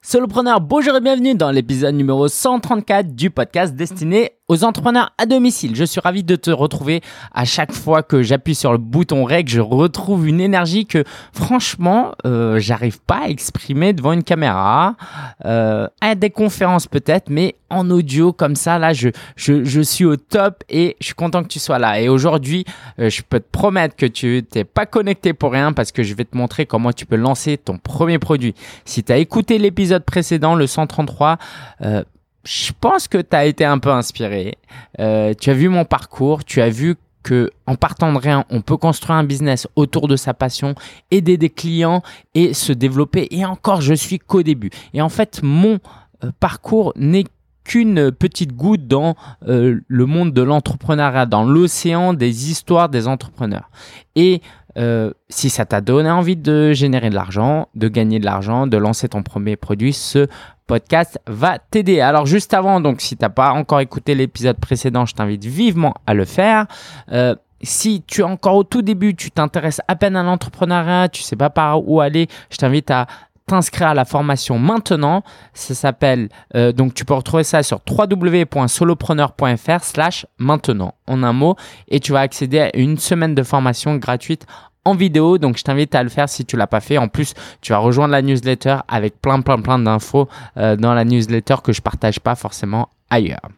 [0.00, 5.76] Solopreneur, bonjour et bienvenue dans l'épisode numéro 134 du podcast destiné aux entrepreneurs à domicile.
[5.76, 9.48] Je suis ravi de te retrouver à chaque fois que j'appuie sur le bouton REC.
[9.48, 14.96] Je retrouve une énergie que franchement, euh, j'arrive pas à exprimer devant une caméra,
[15.44, 20.06] euh, à des conférences peut-être, mais en audio comme ça, là, je, je, je, suis
[20.06, 22.00] au top et je suis content que tu sois là.
[22.00, 22.64] Et aujourd'hui,
[22.98, 26.14] euh, je peux te promettre que tu t'es pas connecté pour rien parce que je
[26.14, 28.54] vais te montrer comment tu peux lancer ton premier produit.
[28.86, 31.36] Si tu as écouté l'épisode précédent, le 133,
[31.82, 32.02] euh,
[32.48, 34.56] je pense que tu as été un peu inspiré.
[35.00, 38.62] Euh, tu as vu mon parcours, tu as vu que en partant de rien, on
[38.62, 40.74] peut construire un business autour de sa passion,
[41.10, 42.02] aider des clients
[42.34, 43.28] et se développer.
[43.32, 44.70] Et encore, je suis qu'au début.
[44.94, 45.78] Et en fait, mon
[46.24, 47.26] euh, parcours n'est
[47.64, 49.14] qu'une petite goutte dans
[49.46, 53.68] euh, le monde de l'entrepreneuriat, dans l'océan des histoires des entrepreneurs.
[54.16, 54.40] Et
[54.78, 58.76] euh, si ça t'a donné envie de générer de l'argent, de gagner de l'argent, de
[58.76, 60.28] lancer ton premier produit, ce
[60.66, 62.00] podcast va t'aider.
[62.00, 66.14] Alors juste avant, donc si t'as pas encore écouté l'épisode précédent, je t'invite vivement à
[66.14, 66.66] le faire.
[67.10, 71.22] Euh, si tu es encore au tout début, tu t'intéresses à peine à l'entrepreneuriat, tu
[71.22, 73.06] sais pas par où aller, je t'invite à
[73.48, 75.24] t'inscrire à la formation maintenant.
[75.54, 81.56] Ça s'appelle, euh, donc tu peux retrouver ça sur www.solopreneur.fr slash maintenant en un mot
[81.88, 84.46] et tu vas accéder à une semaine de formation gratuite
[84.84, 85.38] en vidéo.
[85.38, 86.98] Donc je t'invite à le faire si tu l'as pas fait.
[86.98, 91.04] En plus, tu vas rejoindre la newsletter avec plein plein plein d'infos euh, dans la
[91.04, 93.48] newsletter que je partage pas forcément ailleurs.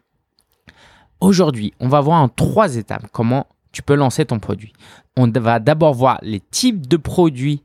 [1.20, 4.72] Aujourd'hui, on va voir en trois étapes comment tu peux lancer ton produit.
[5.16, 7.62] On va d'abord voir les types de produits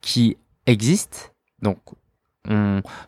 [0.00, 1.18] qui existent
[1.62, 1.78] donc,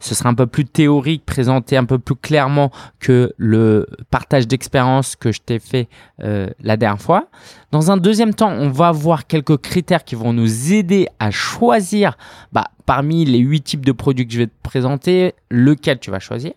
[0.01, 5.17] ce sera un peu plus théorique, présenté un peu plus clairement que le partage d'expérience
[5.17, 5.89] que je t'ai fait
[6.23, 7.29] euh, la dernière fois.
[7.71, 12.17] Dans un deuxième temps, on va voir quelques critères qui vont nous aider à choisir
[12.53, 16.21] bah, parmi les huit types de produits que je vais te présenter, lequel tu vas
[16.21, 16.53] choisir.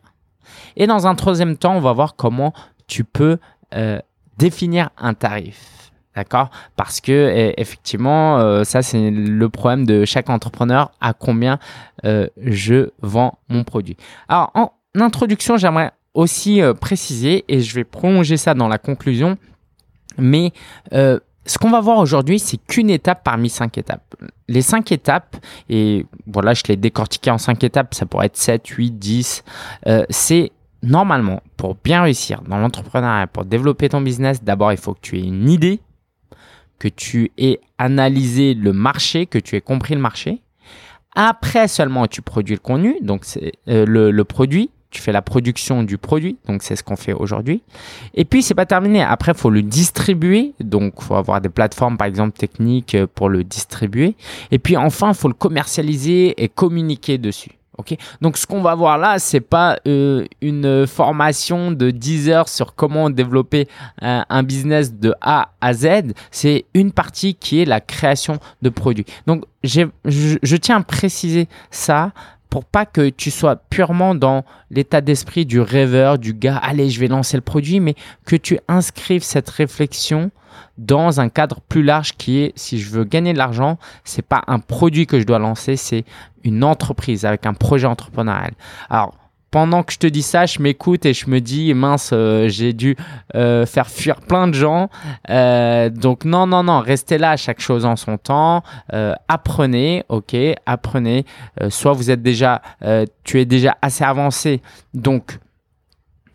[0.77, 2.53] Et dans un troisième temps, on va voir comment
[2.87, 3.37] tu peux
[3.73, 3.99] euh,
[4.37, 5.90] définir un tarif.
[6.15, 11.57] D'accord Parce que eh, effectivement, euh, ça c'est le problème de chaque entrepreneur, à combien
[12.03, 13.95] euh, je vends mon produit.
[14.27, 19.37] Alors en introduction, j'aimerais aussi euh, préciser, et je vais prolonger ça dans la conclusion,
[20.17, 20.51] mais
[20.91, 24.15] ce qu'on va voir aujourd'hui, c'est qu'une étape parmi cinq étapes.
[24.49, 25.37] Les cinq étapes,
[25.69, 29.43] et voilà, je l'ai décortiqué en cinq étapes, ça pourrait être 7, 8, 10,
[30.09, 30.51] c'est
[30.83, 35.17] normalement, pour bien réussir dans l'entrepreneuriat, pour développer ton business, d'abord il faut que tu
[35.17, 35.79] aies une idée
[36.81, 40.41] que tu aies analysé le marché, que tu aies compris le marché.
[41.13, 43.23] Après seulement, tu produis le contenu, donc
[43.67, 44.71] euh, le, produit.
[44.89, 47.61] Tu fais la production du produit, donc c'est ce qu'on fait aujourd'hui.
[48.15, 49.03] Et puis c'est pas terminé.
[49.03, 53.05] Après, il faut le distribuer, donc il faut avoir des plateformes par exemple techniques euh,
[53.05, 54.15] pour le distribuer.
[54.49, 57.51] Et puis enfin, il faut le commercialiser et communiquer dessus.
[58.21, 62.75] Donc ce qu'on va voir là, c'est pas euh, une formation de 10 heures sur
[62.75, 63.67] comment développer
[64.01, 69.05] un business de A à Z, c'est une partie qui est la création de produits.
[69.25, 72.11] Donc je tiens à préciser ça
[72.51, 76.99] pour pas que tu sois purement dans l'état d'esprit du rêveur, du gars, allez, je
[76.99, 77.95] vais lancer le produit, mais
[78.25, 80.31] que tu inscrives cette réflexion
[80.77, 84.43] dans un cadre plus large qui est si je veux gagner de l'argent, c'est pas
[84.47, 86.03] un produit que je dois lancer, c'est
[86.43, 88.51] une entreprise avec un projet entrepreneurial.
[88.89, 89.15] Alors,
[89.51, 92.71] pendant que je te dis ça, je m'écoute et je me dis mince, euh, j'ai
[92.71, 92.95] dû
[93.35, 94.89] euh, faire fuir plein de gens.
[95.29, 98.63] Euh, donc non, non, non, restez là, chaque chose en son temps.
[99.27, 100.35] apprenez, ok,
[100.65, 101.25] apprenez.
[101.69, 102.61] soit vous êtes déjà,
[103.23, 104.61] tu es déjà assez avancé,
[104.93, 105.37] donc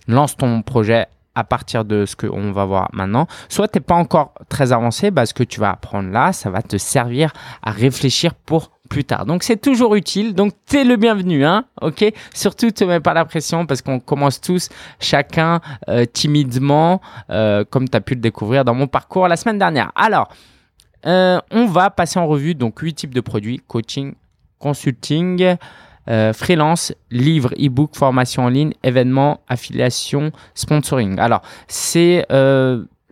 [0.07, 3.27] lance ton projet à partir de ce qu'on va voir maintenant.
[3.49, 6.51] Soit tu n'es pas encore très avancé, bah, ce que tu vas apprendre là, ça
[6.51, 7.33] va te servir
[7.63, 9.27] à réfléchir pour plus tard.
[9.27, 10.35] Donc c'est toujours utile.
[10.35, 12.13] Donc tu es le bienvenu, hein, ok?
[12.35, 14.69] Surtout te mets pas la pression parce qu'on commence tous
[15.01, 19.59] chacun euh, timidement, euh, comme tu as pu le découvrir dans mon parcours la semaine
[19.59, 19.93] dernière.
[19.95, 20.29] Alors,
[21.07, 24.15] euh, on va passer en revue donc huit types de produits coaching,
[24.59, 25.57] consulting.
[26.35, 31.19] Freelance, livre, e-book, formation en ligne, événements, affiliation, sponsoring.
[31.19, 32.25] Alors, c'est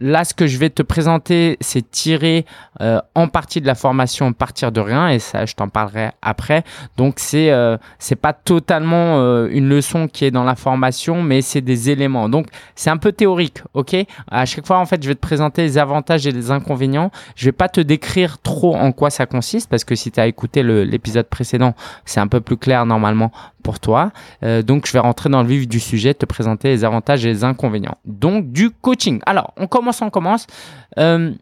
[0.00, 2.46] Là, ce que je vais te présenter, c'est tirer
[2.80, 6.64] euh, en partie de la formation partir de rien, et ça, je t'en parlerai après.
[6.96, 11.42] Donc, c'est euh, c'est pas totalement euh, une leçon qui est dans la formation, mais
[11.42, 12.28] c'est des éléments.
[12.28, 13.94] Donc, c'est un peu théorique, ok?
[14.28, 17.12] À chaque fois, en fait, je vais te présenter les avantages et les inconvénients.
[17.36, 20.26] Je vais pas te décrire trop en quoi ça consiste, parce que si tu as
[20.26, 21.74] écouté l'épisode précédent,
[22.04, 23.30] c'est un peu plus clair normalement
[23.64, 24.12] pour toi.
[24.44, 27.28] Euh, donc, je vais rentrer dans le vif du sujet, te présenter les avantages et
[27.28, 27.98] les inconvénients.
[28.04, 29.20] Donc, du coaching.
[29.26, 30.46] Alors, on commence, on commence.
[30.98, 31.32] Euh,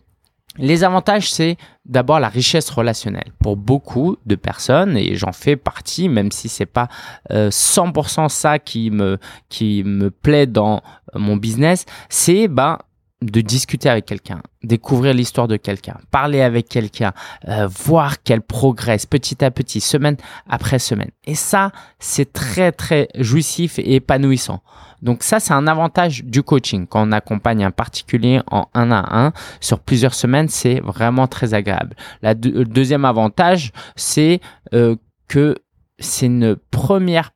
[0.58, 3.32] Les avantages, c'est d'abord la richesse relationnelle.
[3.40, 6.88] Pour beaucoup de personnes, et j'en fais partie, même si c'est pas
[7.30, 9.18] 100% ça qui me,
[9.48, 10.82] qui me plaît dans
[11.14, 12.76] mon business, c'est ben,
[13.22, 17.12] de discuter avec quelqu'un, découvrir l'histoire de quelqu'un, parler avec quelqu'un,
[17.48, 20.16] euh, voir qu'elle progresse petit à petit, semaine
[20.48, 21.10] après semaine.
[21.24, 24.62] Et ça, c'est très très jouissif et épanouissant.
[25.02, 26.86] Donc ça, c'est un avantage du coaching.
[26.86, 31.54] Quand on accompagne un particulier en un à un sur plusieurs semaines, c'est vraiment très
[31.54, 31.96] agréable.
[32.22, 34.40] La le deuxième avantage, c'est
[34.74, 34.96] euh,
[35.28, 35.56] que
[35.98, 37.32] c'est une première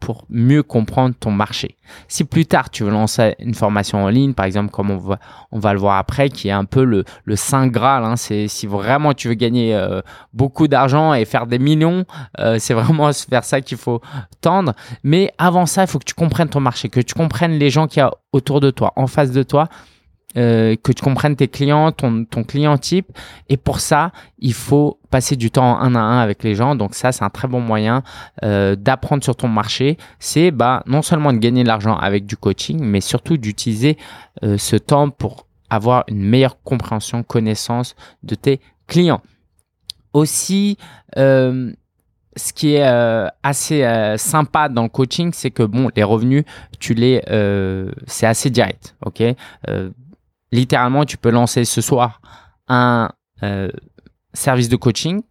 [0.00, 1.76] pour mieux comprendre ton marché.
[2.08, 5.18] Si plus tard tu veux lancer une formation en ligne, par exemple, comme on va,
[5.52, 8.48] on va le voir après, qui est un peu le, le saint graal, hein, c'est
[8.48, 10.00] si vraiment tu veux gagner euh,
[10.32, 12.04] beaucoup d'argent et faire des millions,
[12.38, 14.00] euh, c'est vraiment vers ça qu'il faut
[14.40, 14.74] tendre.
[15.02, 17.86] Mais avant ça, il faut que tu comprennes ton marché, que tu comprennes les gens
[17.86, 19.68] qui a autour de toi, en face de toi.
[20.36, 23.06] Euh, que tu comprennes tes clients, ton, client type.
[23.48, 26.74] Et pour ça, il faut passer du temps un à un avec les gens.
[26.74, 28.02] Donc ça, c'est un très bon moyen
[28.44, 29.96] euh, d'apprendre sur ton marché.
[30.18, 33.96] C'est bah, non seulement de gagner de l'argent avec du coaching, mais surtout d'utiliser
[34.44, 39.22] euh, ce temps pour avoir une meilleure compréhension, connaissance de tes clients.
[40.12, 40.76] Aussi,
[41.16, 42.86] ce qui est
[43.42, 46.44] assez euh, sympa dans le coaching, c'est que bon, les revenus,
[46.78, 47.22] tu les,
[48.06, 49.22] c'est assez direct, ok?
[50.52, 52.20] Littéralement, tu peux lancer ce soir
[52.68, 53.10] un
[53.42, 53.70] euh,
[54.32, 55.22] service de coaching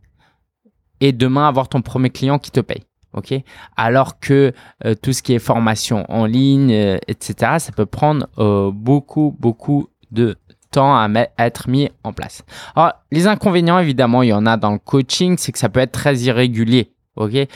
[0.99, 2.83] et demain avoir ton premier client qui te paye.
[3.13, 3.33] ok?
[3.75, 4.53] Alors que
[4.85, 8.27] euh, tout ce qui est formation en ligne, euh, etc., ça peut prendre
[8.71, 10.37] beaucoup, beaucoup de
[10.71, 11.07] temps à,
[11.37, 12.43] être mis en place.
[12.75, 15.79] Alors, les inconvénients, évidemment, il y en a dans le coaching, c'est que ça peut
[15.79, 16.93] être très irrégulier.
[17.15, 17.47] ok?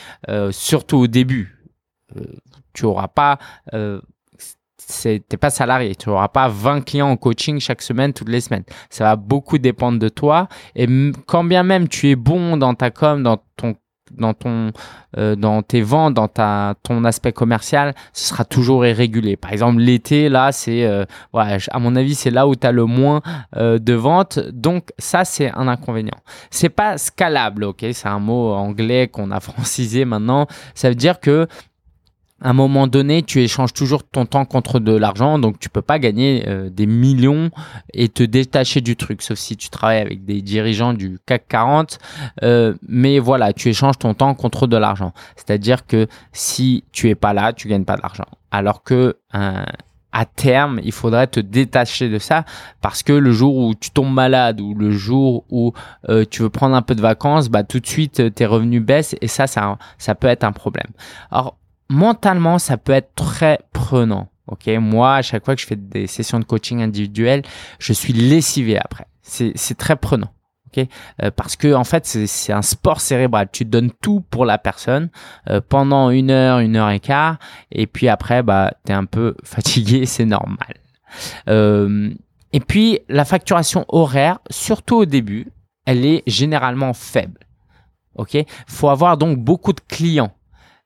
[0.50, 1.58] Surtout au début.
[2.72, 3.38] tu n'auras pas
[5.02, 8.64] t'es pas salarié, tu n'auras pas 20 clients en coaching chaque semaine, toutes les semaines.
[8.88, 10.48] Ça va beaucoup dépendre de toi.
[10.74, 10.86] Et
[11.26, 13.76] quand bien même tu es bon dans ta com, dans ton
[14.10, 14.72] dans ton
[15.16, 19.78] euh, dans tes ventes dans ta ton aspect commercial ce sera toujours irrégulier par exemple
[19.78, 23.22] l'été là c'est euh, à mon avis c'est là où tu as le moins
[23.56, 24.38] euh, de ventes.
[24.52, 26.18] Donc ça c'est un inconvénient.
[26.50, 27.86] C'est pas scalable ok?
[27.92, 30.46] C'est un mot anglais qu'on a francisé maintenant.
[30.74, 31.46] Ça veut dire que
[32.40, 35.98] un moment donné, tu échanges toujours ton temps contre de l'argent, donc tu peux pas
[35.98, 37.50] gagner euh, des millions
[37.92, 41.98] et te détacher du truc, sauf si tu travailles avec des dirigeants du CAC 40.
[42.42, 45.12] Euh, mais voilà, tu échanges ton temps contre de l'argent.
[45.36, 48.26] C'est-à-dire que si tu es pas là, tu gagnes pas d'argent.
[48.50, 49.16] Alors que
[50.12, 52.44] à terme, il faudrait te détacher de ça
[52.80, 55.72] parce que le jour où tu tombes malade ou le jour où
[56.08, 59.14] euh, tu veux prendre un peu de vacances, bah tout de suite tes revenus baissent
[59.20, 60.88] et ça, ça, ça peut être un problème.
[61.30, 61.56] Alors
[61.90, 64.28] mentalement, ça peut être très prenant.
[64.46, 67.42] Ok, moi, à chaque fois que je fais des sessions de coaching individuelles,
[67.78, 69.06] je suis lessivé après.
[69.22, 70.32] C'est très prenant.
[70.68, 70.86] ok?
[71.22, 73.48] Euh, parce que en fait, c'est un sport cérébral.
[73.52, 75.08] Tu donnes tout pour la personne
[75.48, 77.38] euh, pendant une heure, une heure et quart,
[77.70, 80.74] et puis après, bah, t'es un peu fatigué, c'est normal.
[81.48, 82.10] Euh,
[82.52, 85.48] et puis, la facturation horaire, surtout au début,
[85.86, 87.40] elle est généralement faible.
[88.16, 88.36] Ok,
[88.66, 90.32] faut avoir donc beaucoup de clients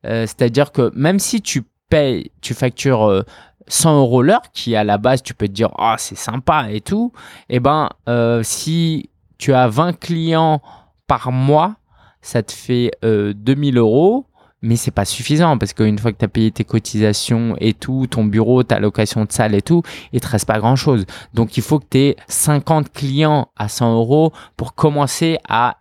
[0.04, 3.24] euh, c'est-à-dire que même si tu payes, tu factures
[3.68, 6.66] 100 euh, euros l'heure, qui à la base tu peux te dire ah c'est sympa
[6.70, 7.12] et tout,
[7.48, 10.62] et eh ben euh, si tu as 20 clients
[11.06, 11.76] par mois,
[12.22, 14.26] ça te fait 2000 euros
[14.66, 18.06] mais c'est pas suffisant parce qu'une fois que tu as payé tes cotisations et tout,
[18.06, 19.82] ton bureau, ta location de salle et tout,
[20.14, 21.04] il te reste pas grand chose.
[21.34, 25.80] Donc il faut que tu aies 50 clients à 100 euros pour commencer à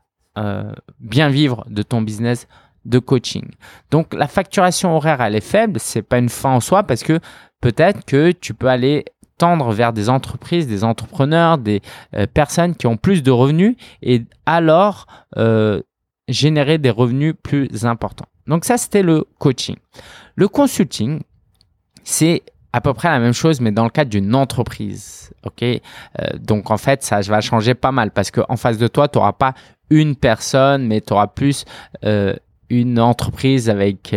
[0.99, 2.45] bien vivre de ton business
[2.85, 3.49] de coaching.
[3.91, 7.19] Donc la facturation horaire, elle est faible, c'est pas une fin en soi parce que
[7.61, 9.05] peut-être que tu peux aller
[9.37, 11.81] tendre vers des entreprises, des entrepreneurs, des
[12.15, 15.81] euh, personnes qui ont plus de revenus et alors euh,
[16.27, 18.27] générer des revenus plus importants.
[18.47, 19.75] Donc ça, c'était le coaching.
[20.35, 21.21] Le consulting,
[22.03, 25.31] c'est à peu près la même chose, mais dans le cadre d'une entreprise.
[25.45, 25.79] Ok, euh,
[26.39, 29.33] donc en fait, ça va changer pas mal parce qu'en face de toi, tu n'auras
[29.33, 29.53] pas
[29.89, 31.65] une personne, mais tu auras plus
[32.81, 34.15] une entreprise avec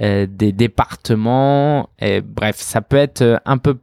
[0.00, 1.90] euh, des départements.
[2.00, 3.78] Et, bref, ça peut être un peu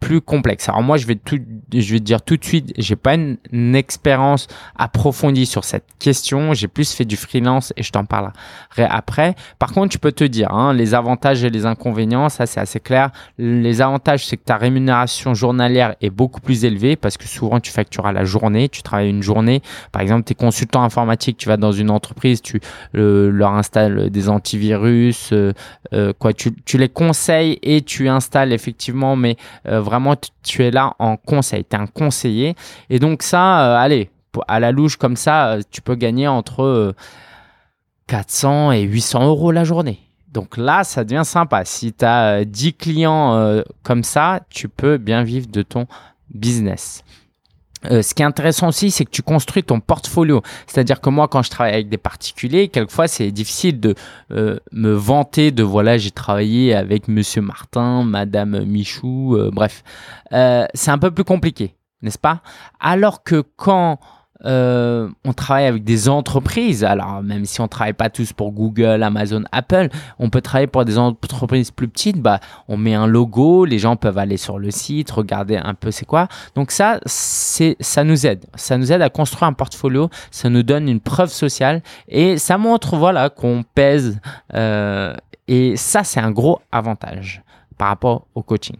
[0.00, 0.68] plus complexe.
[0.68, 1.38] Alors moi, je vais tout,
[1.72, 3.38] je vais te dire tout de suite, j'ai pas une,
[3.74, 6.54] expérience approfondie sur cette question.
[6.54, 8.32] J'ai plus fait du freelance et je t'en parlerai
[8.78, 9.34] après.
[9.58, 12.80] Par contre, je peux te dire, hein, les avantages et les inconvénients, ça c'est assez
[12.80, 13.10] clair.
[13.38, 17.70] Les avantages, c'est que ta rémunération journalière est beaucoup plus élevée parce que souvent tu
[17.70, 19.62] factures la journée, tu travailles une journée.
[19.92, 22.60] Par exemple, tu es consultant informatique, tu vas dans une entreprise, tu
[22.94, 25.52] euh, leur installes des antivirus, euh,
[25.92, 29.36] euh, quoi, tu, tu, les conseilles et tu installes effectivement, mais
[29.88, 32.54] vraiment, tu es là en conseil, tu es un conseiller.
[32.90, 34.10] Et donc ça, allez,
[34.46, 36.94] à la louche comme ça, tu peux gagner entre
[38.06, 40.00] 400 et 800 euros la journée.
[40.32, 41.64] Donc là, ça devient sympa.
[41.64, 45.86] Si tu as 10 clients comme ça, tu peux bien vivre de ton
[46.32, 47.02] business.
[47.84, 50.42] Euh, ce qui est intéressant aussi, c'est que tu construis ton portfolio.
[50.66, 53.94] C'est-à-dire que moi, quand je travaille avec des particuliers, quelquefois, c'est difficile de
[54.32, 59.82] euh, me vanter de voilà, j'ai travaillé avec Monsieur Martin, Madame Michou, euh, bref.
[60.30, 62.42] c'est un peu plus compliqué, n'est-ce pas?
[62.80, 63.98] Alors que quand
[64.44, 66.84] euh, on travaille avec des entreprises.
[66.84, 70.84] Alors, même si on travaille pas tous pour Google, Amazon, Apple, on peut travailler pour
[70.84, 72.20] des entreprises plus petites.
[72.20, 75.90] Bah, on met un logo, les gens peuvent aller sur le site, regarder un peu
[75.90, 76.28] c'est quoi.
[76.54, 78.44] Donc ça, c'est, ça nous aide.
[78.54, 80.08] Ça nous aide à construire un portfolio.
[80.30, 84.20] Ça nous donne une preuve sociale et ça montre, voilà, qu'on pèse.
[84.54, 85.14] Euh,
[85.48, 87.42] et ça, c'est un gros avantage
[87.76, 88.76] par rapport au coaching.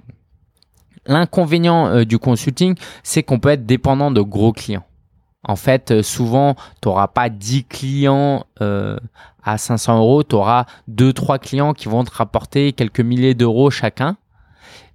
[1.07, 4.85] L'inconvénient euh, du consulting, c'est qu'on peut être dépendant de gros clients.
[5.45, 8.99] En fait, euh, souvent, tu n'auras pas 10 clients euh,
[9.45, 14.17] à 500 euros, tu auras 2-3 clients qui vont te rapporter quelques milliers d'euros chacun.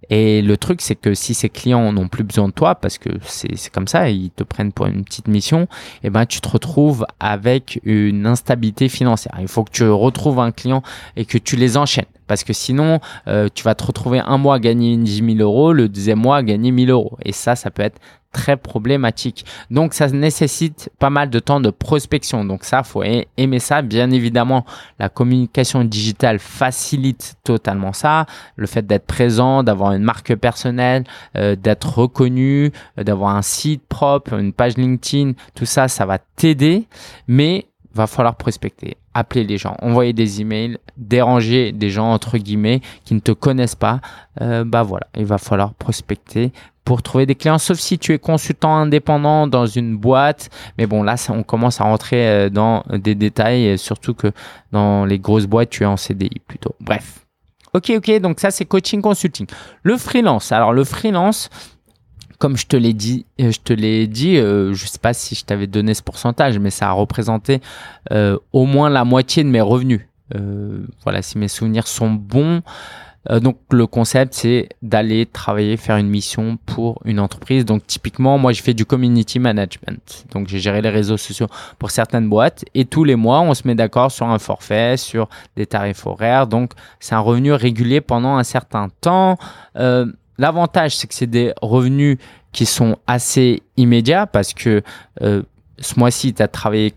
[0.10, 3.10] Et le truc, c'est que si ces clients n'ont plus besoin de toi, parce que
[3.24, 6.50] c'est comme ça, ils te prennent pour une petite mission, et eh ben, tu te
[6.50, 9.36] retrouves avec une instabilité financière.
[9.40, 10.84] Il faut que tu retrouves un client
[11.16, 12.06] et que tu les enchaînes.
[12.34, 15.72] Parce que sinon, euh, tu vas te retrouver un mois à gagner 10 000 euros,
[15.72, 17.16] le deuxième mois à gagner 1000 euros.
[17.24, 18.00] Et ça, ça peut être
[18.32, 19.46] très problématique.
[19.70, 22.44] Donc ça nécessite pas mal de temps de prospection.
[22.44, 23.04] Donc ça, faut
[23.38, 23.84] aimer ça.
[23.84, 24.66] Bien évidemment,
[24.98, 28.26] la communication digitale facilite totalement ça.
[28.56, 31.04] Le fait d'être présent, d'avoir une marque personnelle,
[31.38, 36.18] euh, d'être reconnu, euh, d'avoir un site propre, une page LinkedIn, tout ça, ça va
[36.18, 36.88] t'aider.
[37.28, 42.82] Mais va falloir prospecter, appeler les gens, envoyer des emails, déranger des gens entre guillemets
[43.06, 44.00] qui ne te connaissent pas.
[44.42, 46.52] Euh, bah voilà, il va falloir prospecter
[46.86, 50.50] pour trouver des clients, sauf si tu es consultant indépendant dans une boîte.
[50.78, 54.32] Mais bon, là, on commence à rentrer euh, dans des détails, surtout que
[54.72, 56.76] dans les grosses boîtes, tu es en CDI plutôt.
[56.82, 57.24] Bref.
[57.74, 59.48] Ok, ok, donc ça, c'est coaching consulting.
[59.82, 60.52] Le freelance.
[60.52, 61.50] Alors, le freelance,
[62.44, 65.34] comme je te l'ai dit, euh, je te l'ai dit, euh, je sais pas si
[65.34, 67.62] je t'avais donné ce pourcentage, mais ça a représenté
[68.52, 70.02] au moins la moitié de mes revenus.
[71.06, 72.62] voilà, si mes souvenirs sont bons,
[73.30, 77.64] euh, donc le concept c'est d'aller travailler, faire une mission pour une entreprise.
[77.66, 80.26] Donc typiquement moi je fais du community management.
[80.32, 81.48] Donc j'ai géré les réseaux sociaux
[81.80, 85.30] pour certaines boîtes et tous les mois on se met d'accord sur un forfait, sur
[85.56, 86.48] des tarifs horaires.
[86.48, 89.38] Donc c'est un revenu régulier pendant un certain temps.
[90.38, 92.18] L'avantage c'est que c'est des revenus
[92.52, 94.82] qui sont assez immédiats parce que
[95.22, 95.44] euh,
[95.80, 96.94] ce mois-ci tu as travaillé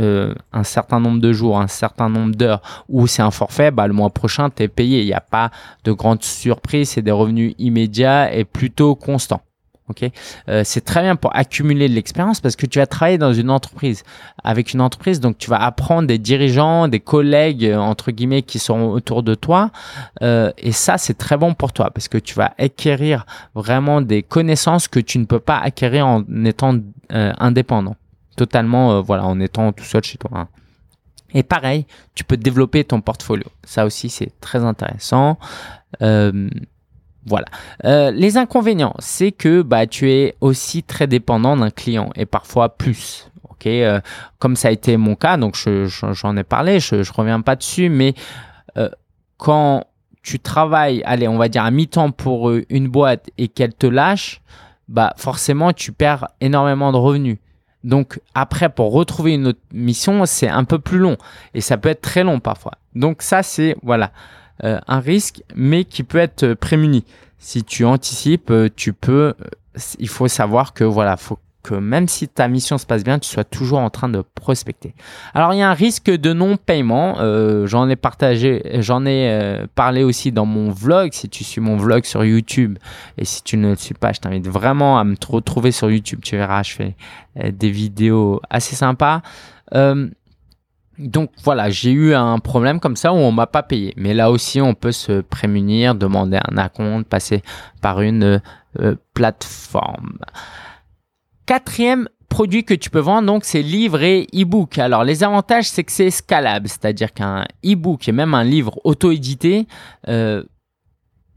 [0.00, 3.86] euh, un certain nombre de jours, un certain nombre d'heures où c'est un forfait, bah,
[3.86, 5.00] le mois prochain, tu es payé.
[5.00, 5.50] Il n'y a pas
[5.84, 9.40] de grande surprise, c'est des revenus immédiats et plutôt constants.
[9.88, 10.10] Ok,
[10.48, 13.50] euh, c'est très bien pour accumuler de l'expérience parce que tu vas travailler dans une
[13.50, 14.02] entreprise,
[14.42, 18.80] avec une entreprise, donc tu vas apprendre des dirigeants, des collègues entre guillemets qui sont
[18.80, 19.70] autour de toi,
[20.22, 24.24] euh, et ça c'est très bon pour toi parce que tu vas acquérir vraiment des
[24.24, 26.76] connaissances que tu ne peux pas acquérir en étant
[27.10, 27.94] indépendant
[28.36, 30.30] totalement euh, voilà, en étant tout seul chez toi.
[30.34, 30.48] Hein.
[31.34, 33.46] Et pareil, tu peux développer ton portfolio.
[33.64, 35.38] Ça aussi, c'est très intéressant.
[36.02, 36.48] Euh,
[37.26, 37.46] voilà.
[37.84, 42.76] Euh, les inconvénients, c'est que bah, tu es aussi très dépendant d'un client et parfois
[42.76, 43.30] plus.
[43.50, 43.68] Ok,
[44.38, 47.88] comme ça a été mon cas, donc j'en ai parlé, je, je reviens pas dessus,
[47.88, 48.14] mais
[49.38, 49.84] quand
[50.22, 54.40] tu travailles, allez, on va dire à mi-temps pour une boîte et qu'elle te lâche,
[54.88, 57.38] bah forcément tu perds énormément de revenus.
[57.84, 61.16] Donc après, pour retrouver une autre mission, c'est un peu plus long
[61.54, 62.72] et ça peut être très long parfois.
[62.94, 64.10] Donc ça, c'est voilà euh,
[64.62, 67.04] un risque, mais qui peut être prémuni.
[67.38, 69.34] Si tu anticipes, euh, tu peux.
[69.40, 73.18] Euh, il faut savoir que voilà, faut que même si ta mission se passe bien,
[73.18, 74.94] tu sois toujours en train de prospecter.
[75.34, 77.16] Alors il y a un risque de non-paiement.
[77.18, 81.12] Euh, j'en ai partagé, j'en ai euh, parlé aussi dans mon vlog.
[81.12, 82.78] Si tu suis mon vlog sur YouTube
[83.18, 86.20] et si tu ne le suis pas, je t'invite vraiment à me retrouver sur YouTube.
[86.22, 86.96] Tu verras, je fais
[87.42, 89.22] euh, des vidéos assez sympas.
[90.98, 93.92] Donc voilà, j'ai eu un problème comme ça où on m'a pas payé.
[93.96, 97.42] Mais là aussi, on peut se prémunir, demander un acompte, passer
[97.80, 98.40] par une
[99.14, 100.18] plateforme.
[101.46, 104.78] Quatrième produit que tu peux vendre, donc, c'est livre et e-book.
[104.78, 109.66] Alors, les avantages, c'est que c'est scalable, c'est-à-dire qu'un e-book et même un livre auto-édité,
[110.08, 110.42] euh,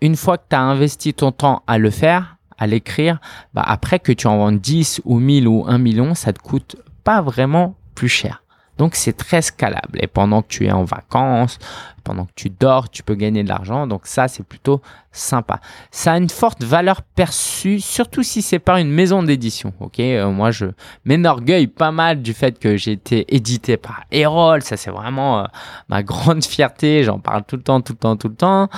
[0.01, 3.19] une fois que tu as investi ton temps à le faire, à l'écrire,
[3.53, 6.75] bah après que tu en vendes 10 ou 1000 ou 1 million, ça te coûte
[7.03, 8.43] pas vraiment plus cher.
[8.79, 9.99] Donc c'est très scalable.
[10.01, 11.59] Et pendant que tu es en vacances,
[12.05, 13.87] pendant que tu dors, tu peux gagner de l'argent.
[13.87, 14.81] Donc ça, c'est plutôt
[15.11, 15.59] sympa.
[15.91, 19.73] Ça a une forte valeur perçue, surtout si c'est par une maison d'édition.
[19.81, 20.67] Ok, euh, moi je
[21.03, 24.61] m'énorgueille pas mal du fait que j'ai été édité par Erol.
[24.61, 25.43] Ça, c'est vraiment euh,
[25.89, 27.03] ma grande fierté.
[27.03, 28.69] J'en parle tout le temps, tout le temps, tout le temps.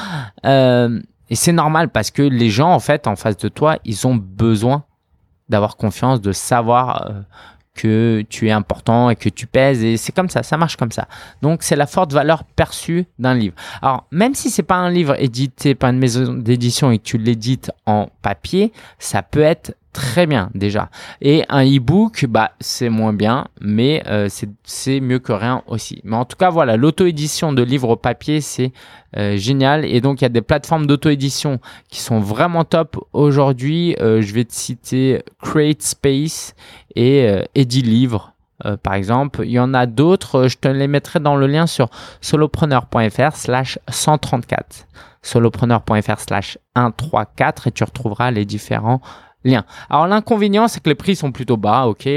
[0.48, 4.08] Euh, et c'est normal parce que les gens, en fait, en face de toi, ils
[4.08, 4.84] ont besoin
[5.48, 7.12] d'avoir confiance, de savoir
[7.76, 10.92] que tu es important et que tu pèses et c'est comme ça, ça marche comme
[10.92, 11.08] ça.
[11.42, 13.56] Donc c'est la forte valeur perçue d'un livre.
[13.82, 17.18] Alors même si c'est pas un livre édité par une maison d'édition et que tu
[17.18, 20.90] l'édites en papier, ça peut être très bien déjà.
[21.22, 24.30] Et un e-book, bah, c'est moins bien, mais euh,
[24.64, 26.02] c'est mieux que rien aussi.
[26.04, 28.72] Mais en tout cas, voilà, l'auto-édition de livres papier, c'est
[29.18, 29.86] euh, génial.
[29.86, 32.98] Et donc, il y a des plateformes d'auto-édition qui sont vraiment top.
[33.14, 36.56] Aujourd'hui, euh, je vais te citer Create Space
[36.96, 38.34] et euh, Livre.
[38.84, 41.90] par exemple, il y en a d'autres, je te les mettrai dans le lien sur
[42.22, 44.88] solopreneur.fr slash 134
[45.24, 49.02] solopreneur.fr slash 134 et tu retrouveras les différents
[49.44, 49.66] lien.
[49.90, 52.08] Alors l'inconvénient, c'est que les prix sont plutôt bas, ok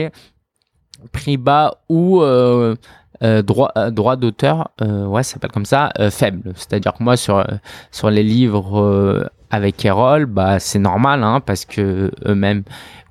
[1.12, 2.76] Prix bas ou euh,
[3.23, 6.52] euh, droit, euh, droit d'auteur, ouais, ça s'appelle comme ça, faible.
[6.57, 7.45] C'est-à-dire que moi, sur,
[7.90, 12.64] sur les livres avec Erol, bah, c'est normal, hein, parce que eux-mêmes,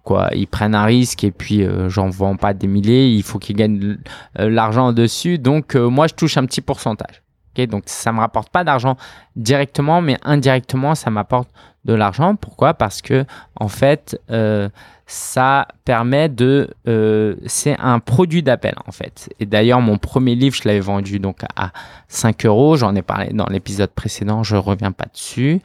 [0.04, 3.56] quoi, ils prennent un risque et puis j'en vends pas des milliers, il faut qu'ils
[3.56, 3.98] gagnent
[4.38, 5.38] l'argent dessus.
[5.38, 7.22] Donc, moi, je touche un petit pourcentage.
[7.56, 8.98] ok donc, ça me rapporte pas d'argent
[9.36, 11.50] directement, mais indirectement, ça m'apporte
[11.86, 12.36] de l'argent.
[12.36, 12.74] Pourquoi?
[12.74, 13.26] Parce que
[13.56, 14.70] en fait, euh,
[15.06, 19.30] ça permet de, euh, c'est un produit d'appel en fait.
[19.40, 21.72] Et d'ailleurs, mon premier livre, je l'avais vendu donc à
[22.08, 22.78] 5 euros.
[22.78, 24.44] J'en ai parlé dans l'épisode précédent.
[24.44, 25.62] Je reviens pas dessus.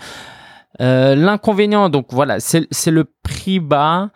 [0.81, 4.11] Euh, l'inconvénient, donc voilà, c'est le prix bas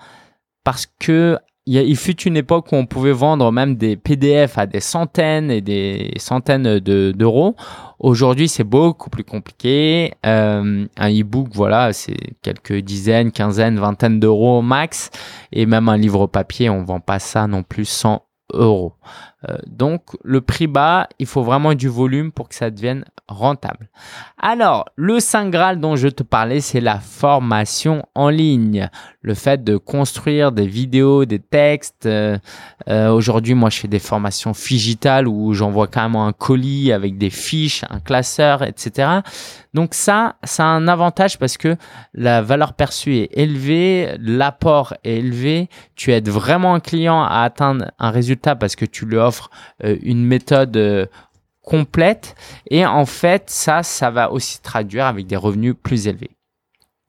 [0.64, 4.80] parce que il, fut une époque où on pouvait vendre même des PDF à des
[4.80, 7.54] centaines et des centaines d'euros.
[8.00, 10.12] Aujourd'hui, c'est beaucoup plus compliqué.
[10.26, 15.10] Euh, un e-book, voilà, c'est quelques dizaines, quinzaines, vingtaines d'euros max.
[15.52, 18.22] Et même un livre papier, on vend pas ça non plus 100
[18.54, 18.94] euros.
[19.48, 23.88] Euh, donc le prix bas, il faut vraiment du volume pour que ça devienne rentable.
[24.38, 28.88] Alors, le Saint Graal dont je te parlais, c'est la formation en ligne.
[29.20, 32.06] Le fait de construire des vidéos, des textes.
[32.06, 32.38] Euh,
[32.88, 37.30] euh, aujourd'hui, moi, je fais des formations digitales où j'envoie carrément un colis avec des
[37.30, 39.20] fiches, un classeur, etc.
[39.74, 41.76] Donc ça, ça a un avantage parce que
[42.14, 45.68] la valeur perçue est élevée, l'apport est élevé.
[45.94, 49.31] Tu aides vraiment un client à atteindre un résultat parce que tu lui offres
[49.82, 51.08] une méthode
[51.62, 52.34] complète.
[52.70, 56.36] Et en fait, ça, ça va aussi traduire avec des revenus plus élevés.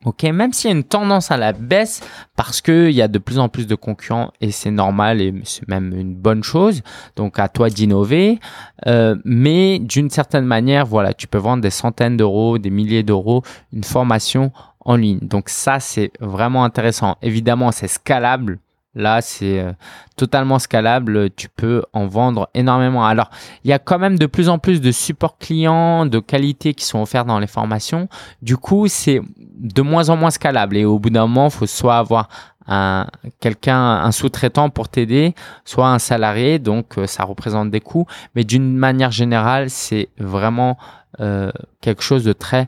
[0.06, 2.02] Ok, même s'il y a une tendance à la baisse
[2.36, 5.66] parce qu'il y a de plus en plus de concurrents et c'est normal et c'est
[5.70, 6.82] même une bonne chose.
[7.16, 8.40] Donc à toi d'innover,
[8.86, 13.44] euh, mais d'une certaine manière, voilà, tu peux vendre des centaines d'euros, des milliers d'euros,
[13.72, 15.20] une formation en ligne.
[15.22, 17.16] Donc ça c'est vraiment intéressant.
[17.22, 18.60] Évidemment, c'est scalable
[18.96, 19.74] Là, c'est euh,
[20.16, 21.32] totalement scalable.
[21.32, 23.06] Tu peux en vendre énormément.
[23.06, 23.32] Alors,
[23.64, 26.86] il y a quand même de plus en plus de supports clients de qualité qui
[26.86, 28.08] sont offerts dans les formations.
[28.44, 30.78] Du coup, c'est de moins en moins scalable.
[30.78, 32.28] Et au bout d'un moment, il faut soit avoir
[32.68, 33.08] un
[34.12, 35.34] sous-traitant pour t'aider,
[35.66, 36.60] soit un salarié.
[36.60, 38.06] Donc, euh, ça représente des coûts.
[38.36, 40.78] Mais d'une manière générale, c'est vraiment
[41.20, 41.52] euh,
[41.82, 42.68] quelque chose de très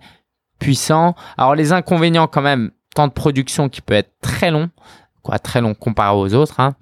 [0.58, 1.14] puissant.
[1.38, 4.70] Alors, les inconvénients quand même, temps de production qui peut être très long
[5.40, 6.60] très long comparé aux autres.
[6.60, 6.76] Hein.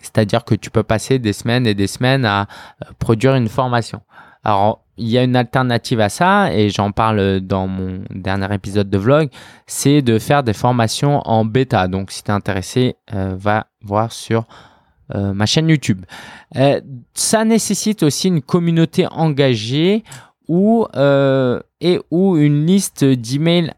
[0.00, 4.00] C'est-à-dire que tu peux passer des semaines et des semaines à euh, produire une formation.
[4.44, 8.90] Alors, il y a une alternative à ça, et j'en parle dans mon dernier épisode
[8.90, 9.28] de vlog,
[9.66, 11.86] c'est de faire des formations en bêta.
[11.88, 14.46] Donc, si tu es intéressé, euh, va voir sur
[15.14, 16.04] euh, ma chaîne YouTube.
[17.14, 20.04] ça nécessite aussi une communauté engagée
[20.48, 20.86] ou,
[21.80, 23.72] et ou une liste d'emails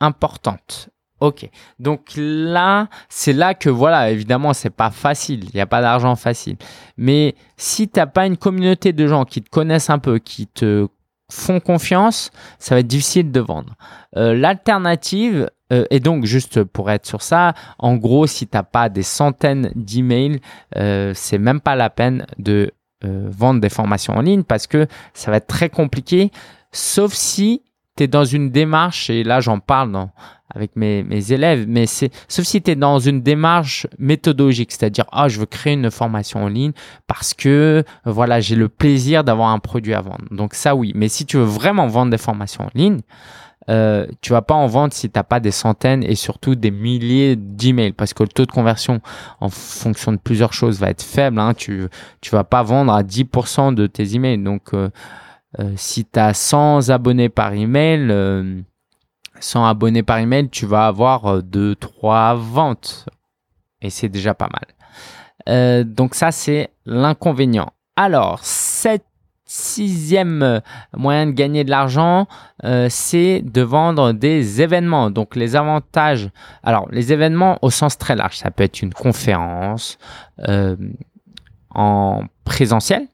[0.00, 0.90] importante.
[1.20, 1.48] Ok.
[1.78, 5.44] Donc là, c'est là que voilà, évidemment, c'est pas facile.
[5.44, 6.56] Il n'y a pas d'argent facile.
[6.96, 10.46] Mais si tu n'as pas une communauté de gens qui te connaissent un peu, qui
[10.46, 10.88] te
[11.30, 13.74] font confiance, ça va être difficile de vendre.
[14.16, 18.62] Euh, l'alternative, euh, et donc juste pour être sur ça, en gros, si tu n'as
[18.62, 20.40] pas des centaines d'emails,
[20.76, 22.72] euh, c'est même pas la peine de
[23.04, 26.30] euh, vendre des formations en ligne parce que ça va être très compliqué,
[26.72, 27.62] sauf si
[27.96, 30.10] tu es dans une démarche, et là j'en parle dans
[30.54, 35.04] avec mes, mes élèves, mais c'est sauf si tu es dans une démarche méthodologique, c'est-à-dire
[35.12, 36.72] ah je veux créer une formation en ligne
[37.06, 40.24] parce que voilà j'ai le plaisir d'avoir un produit à vendre.
[40.30, 43.00] Donc ça oui, mais si tu veux vraiment vendre des formations en ligne,
[43.68, 46.70] euh, tu vas pas en vendre si tu n'as pas des centaines et surtout des
[46.70, 49.00] milliers d'emails parce que le taux de conversion
[49.40, 51.38] en fonction de plusieurs choses va être faible.
[51.38, 51.54] Hein.
[51.54, 51.86] Tu
[52.20, 54.42] tu vas pas vendre à 10% de tes emails.
[54.42, 54.88] Donc euh,
[55.58, 58.64] euh, si tu as 100 abonnés par email,
[59.40, 63.06] 100 abonnés par email, tu vas avoir 2 3 ventes
[63.82, 65.84] et c'est déjà pas mal.
[65.84, 67.72] donc ça c'est l'inconvénient.
[67.96, 69.04] Alors, cette
[69.50, 70.60] sixième euh,
[70.96, 72.28] moyen de gagner de l'argent,
[72.64, 75.10] euh, c'est de vendre des événements.
[75.10, 76.30] Donc les avantages,
[76.62, 79.98] alors les événements au sens très large, ça peut être une conférence
[80.48, 80.76] euh,
[81.74, 83.08] en présentiel,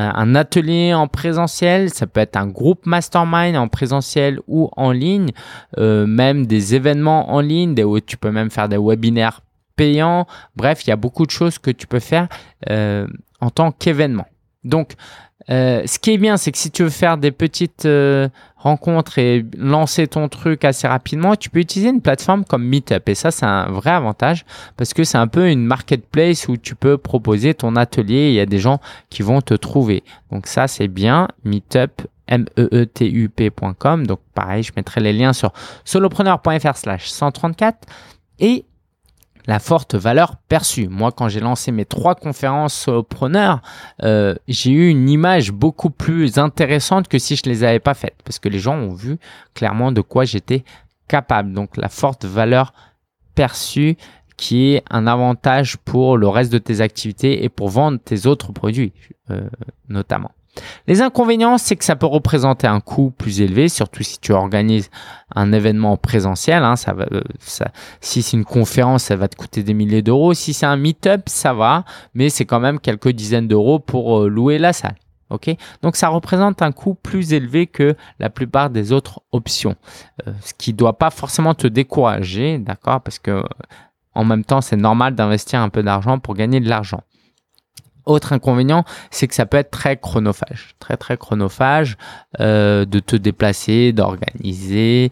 [0.00, 5.30] un atelier en présentiel, ça peut être un groupe mastermind en présentiel ou en ligne,
[5.78, 9.40] même des événements en ligne, des, tu peux même faire des webinaires
[9.76, 10.26] payants.
[10.56, 12.28] Bref, il y a beaucoup de choses que tu peux faire
[12.68, 14.26] en tant qu'événement.
[14.64, 14.94] Donc,
[15.48, 17.86] euh, ce qui est bien, c'est que si tu veux faire des petites
[18.60, 23.08] rencontres et lancer ton truc assez rapidement, tu peux utiliser une plateforme comme Meetup.
[23.08, 24.44] Et ça, c'est un vrai avantage
[24.76, 28.28] parce que c'est un peu une marketplace où tu peux proposer ton atelier.
[28.28, 30.04] il y a des gens qui vont te trouver.
[30.30, 31.28] Donc ça, c'est bien.
[31.44, 34.06] Meetup, m e e t u p.com.
[34.06, 35.52] Donc pareil, je mettrai les liens sur
[35.84, 37.88] solopreneur.fr slash 134.
[38.40, 38.64] Et
[39.50, 40.86] la forte valeur perçue.
[40.86, 43.62] Moi, quand j'ai lancé mes trois conférences solopreneurs,
[44.04, 48.14] euh, j'ai eu une image beaucoup plus intéressante que si je les avais pas faites,
[48.24, 49.18] parce que les gens ont vu
[49.52, 50.62] clairement de quoi j'étais
[51.08, 51.52] capable.
[51.52, 52.72] Donc, la forte valeur
[53.34, 53.96] perçue
[54.36, 58.52] qui est un avantage pour le reste de tes activités et pour vendre tes autres
[58.52, 58.92] produits,
[59.30, 59.48] euh,
[59.88, 60.30] notamment.
[60.86, 64.90] Les inconvénients, c'est que ça peut représenter un coût plus élevé, surtout si tu organises
[65.34, 66.64] un événement présentiel.
[66.64, 67.20] Hein, euh,
[68.00, 70.34] si c'est une conférence, ça va te coûter des milliers d'euros.
[70.34, 71.84] Si c'est un meet-up, ça va,
[72.14, 74.96] mais c'est quand même quelques dizaines d'euros pour euh, louer la salle.
[75.30, 75.48] Ok,
[75.80, 79.76] donc ça représente un coût plus élevé que la plupart des autres options,
[80.26, 83.44] euh, ce qui ne doit pas forcément te décourager, d'accord, parce que
[84.12, 87.02] en même temps c'est normal d'investir un peu d'argent pour gagner de l'argent.
[88.10, 91.96] Autre inconvénient, c'est que ça peut être très chronophage, très très chronophage
[92.40, 95.10] euh, de te déplacer, d'organiser.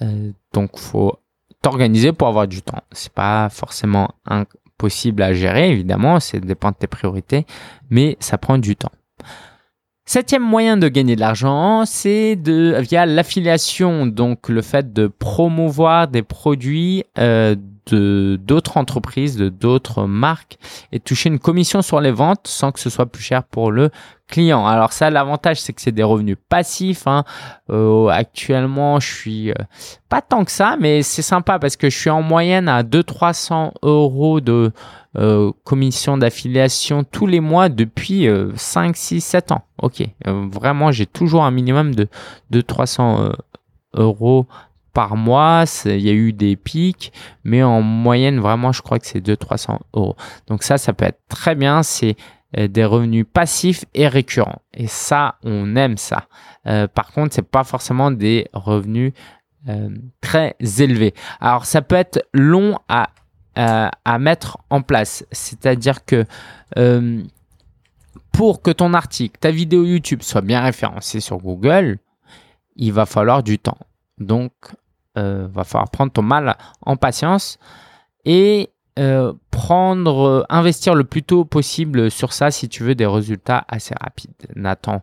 [0.00, 1.18] Euh, donc, faut
[1.60, 2.82] t'organiser pour avoir du temps.
[2.92, 7.46] C'est pas forcément impossible à gérer, évidemment, c'est dépend de tes priorités,
[7.90, 8.92] mais ça prend du temps.
[10.06, 16.08] Septième moyen de gagner de l'argent, c'est de via l'affiliation, donc le fait de promouvoir
[16.08, 17.54] des produits euh,
[17.96, 20.58] d'autres entreprises, de d'autres marques
[20.92, 23.90] et toucher une commission sur les ventes sans que ce soit plus cher pour le
[24.30, 24.66] client.
[24.66, 27.06] Alors ça, l'avantage, c'est que c'est des revenus passifs.
[27.06, 27.24] Hein.
[27.70, 29.54] Euh, actuellement, je suis euh,
[30.08, 33.72] pas tant que ça, mais c'est sympa parce que je suis en moyenne à 200-300
[33.82, 34.72] euros de
[35.18, 39.62] euh, commission d'affiliation tous les mois depuis 5, 6, 7 ans.
[39.82, 42.08] Ok, vraiment, j'ai toujours un minimum de,
[42.50, 43.32] de 300
[43.94, 44.46] euros
[44.92, 45.64] par mois.
[45.84, 47.12] Il y a eu des pics,
[47.44, 50.16] mais en moyenne, vraiment, je crois que c'est 200-300 euros.
[50.46, 51.82] Donc ça, ça peut être très bien.
[51.82, 52.16] C'est
[52.58, 54.62] euh, des revenus passifs et récurrents.
[54.74, 56.26] Et ça, on aime ça.
[56.66, 59.12] Euh, par contre, c'est pas forcément des revenus
[59.68, 61.14] euh, très élevés.
[61.40, 63.10] Alors, ça peut être long à,
[63.54, 65.24] à mettre en place.
[65.32, 66.24] C'est-à-dire que
[68.32, 71.98] pour que ton article, ta vidéo YouTube soit bien référencée sur Google,
[72.76, 73.78] il va falloir du temps.
[74.20, 74.52] Donc,
[75.18, 77.58] euh, va falloir prendre ton mal en patience
[78.24, 83.06] et euh, prendre, euh, investir le plus tôt possible sur ça si tu veux des
[83.06, 84.30] résultats assez rapides.
[84.54, 85.02] N'attends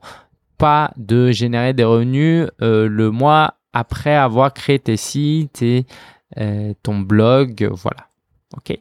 [0.58, 5.86] pas de générer des revenus le mois après avoir créé tes sites et
[6.82, 8.08] ton blog, voilà.
[8.56, 8.80] Ok.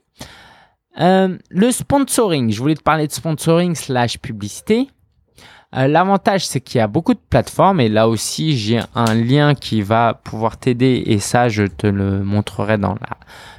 [0.97, 4.89] le sponsoring, je voulais te parler de sponsoring slash publicité.
[5.77, 9.55] Euh, l'avantage, c'est qu'il y a beaucoup de plateformes et là aussi, j'ai un lien
[9.55, 13.17] qui va pouvoir t'aider et ça, je te le montrerai dans la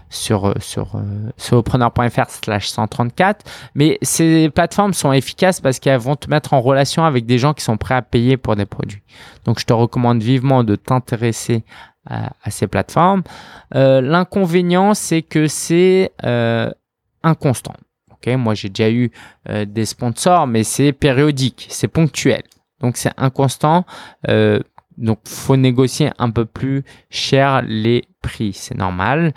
[0.10, 3.44] sur sur euh, surpreneur.fr slash 134
[3.76, 7.54] mais ces plateformes sont efficaces parce qu'elles vont te mettre en relation avec des gens
[7.54, 9.02] qui sont prêts à payer pour des produits.
[9.44, 11.66] Donc je te recommande vivement de t'intéresser
[12.10, 13.24] à, ces plateformes.
[13.76, 16.14] Euh, l'inconvénient c'est que c'est
[17.22, 17.74] inconstant
[18.26, 19.12] moi, j'ai déjà eu
[19.50, 22.44] euh, des sponsors, mais c'est périodique, c'est ponctuel.
[22.82, 23.86] Donc, c'est inconstant.
[24.28, 24.60] Euh,
[24.98, 28.54] donc, faut négocier un peu plus cher les prix.
[28.54, 29.34] C'est normal.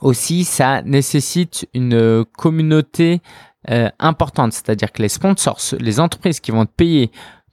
[0.00, 3.20] Aussi, ça nécessite une communauté
[3.70, 4.52] euh, importante.
[4.52, 7.10] C'est-à-dire que les sponsors, les entreprises qui vont te payer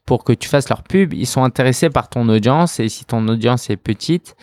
[0.10, 2.80] pour que tu fasses leur pub, ils sont intéressés par ton audience.
[2.80, 4.36] Et si ton audience est petite,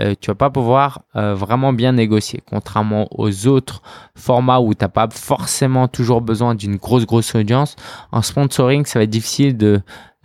[0.00, 2.42] euh, tu vas pas pouvoir euh, vraiment bien négocier.
[2.44, 3.82] Contrairement aux autres
[4.16, 7.76] formats où tu n'as pas forcément toujours besoin d'une grosse, grosse audience,
[8.10, 9.80] en sponsoring, ça va être difficile de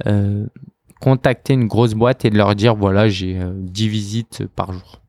[0.07, 0.47] euh,
[0.99, 4.99] contacter une grosse boîte et de leur dire voilà, j'ai 10 visites par jour.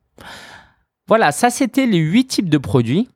[1.07, 3.09] Voilà, ça c'était les 8 types de produits.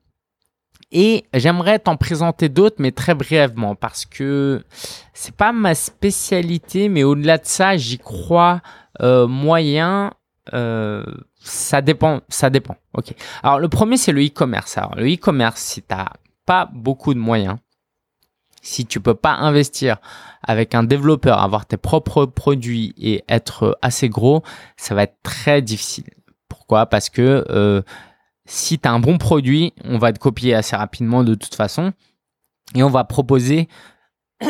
[0.92, 4.62] Et j'aimerais t'en présenter d'autres, mais très brièvement, parce que
[5.14, 8.60] c'est pas ma spécialité, mais au-delà de ça, j'y crois
[9.00, 10.12] euh, moyen.
[10.52, 11.04] Euh,
[11.40, 12.76] ça dépend, ça dépend.
[12.94, 13.14] Ok.
[13.42, 14.76] Alors le premier c'est le e-commerce.
[14.76, 16.08] Alors le e-commerce, si t'as
[16.44, 17.56] pas beaucoup de moyens,
[18.60, 19.96] si tu peux pas investir
[20.42, 24.42] avec un développeur, avoir tes propres produits et être assez gros,
[24.76, 26.10] ça va être très difficile.
[26.48, 26.86] Pourquoi?
[26.86, 27.82] Parce que euh,
[28.52, 31.92] si tu as un bon produit, on va te copier assez rapidement de toute façon
[32.74, 33.68] et on va proposer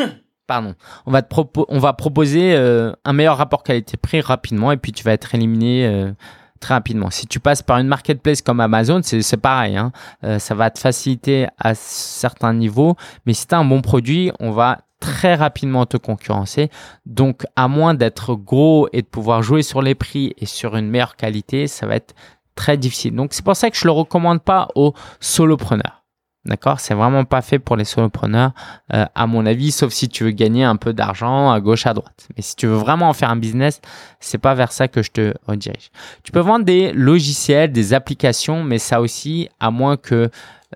[0.47, 5.33] pardon, on va proposer euh, un meilleur rapport qualité-prix rapidement et puis tu vas être
[5.33, 6.11] éliminé euh,
[6.59, 7.11] très rapidement.
[7.11, 9.93] Si tu passes par une marketplace comme Amazon, c'est pareil, hein.
[10.25, 14.33] euh, ça va te faciliter à certains niveaux, mais si tu as un bon produit,
[14.41, 16.69] on va très rapidement te concurrencer.
[17.05, 20.89] Donc, à moins d'être gros et de pouvoir jouer sur les prix et sur une
[20.89, 22.13] meilleure qualité, ça va être
[22.55, 23.15] très difficile.
[23.15, 26.03] Donc c'est pour ça que je le recommande pas aux solopreneurs.
[26.45, 26.81] D'accord?
[26.81, 28.51] C'est vraiment pas fait pour les solopreneurs,
[28.93, 31.93] euh, à mon avis, sauf si tu veux gagner un peu d'argent à gauche, à
[31.93, 32.27] droite.
[32.35, 33.79] Mais si tu veux vraiment en faire un business,
[34.19, 35.89] c'est pas vers ça que je te redirige.
[36.23, 40.29] Tu peux vendre des logiciels, des applications, mais ça aussi, à moins que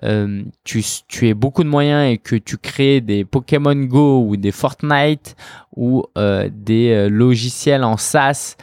[0.04, 4.38] euh, tu, tu aies beaucoup de moyens et que tu crées des Pokémon Go ou
[4.38, 5.36] des Fortnite
[5.76, 8.56] ou euh, des logiciels en SaaS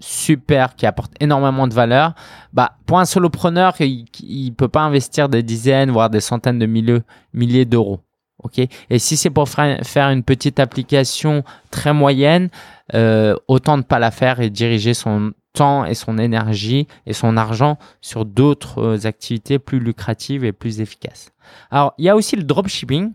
[0.00, 2.14] super, qui apporte énormément de valeur,
[2.52, 6.66] bah, pour un solopreneur, il ne peut pas investir des dizaines, voire des centaines de
[6.66, 8.00] milliers, d'euros.
[8.42, 8.60] ok?
[8.90, 12.48] Et si c'est pour faire une petite application très moyenne,
[12.94, 17.36] euh, autant ne pas la faire et diriger son temps et son énergie et son
[17.36, 21.30] argent sur d'autres euh, activités plus lucratives et plus efficaces.
[21.70, 23.12] Alors, il y a aussi le dropshipping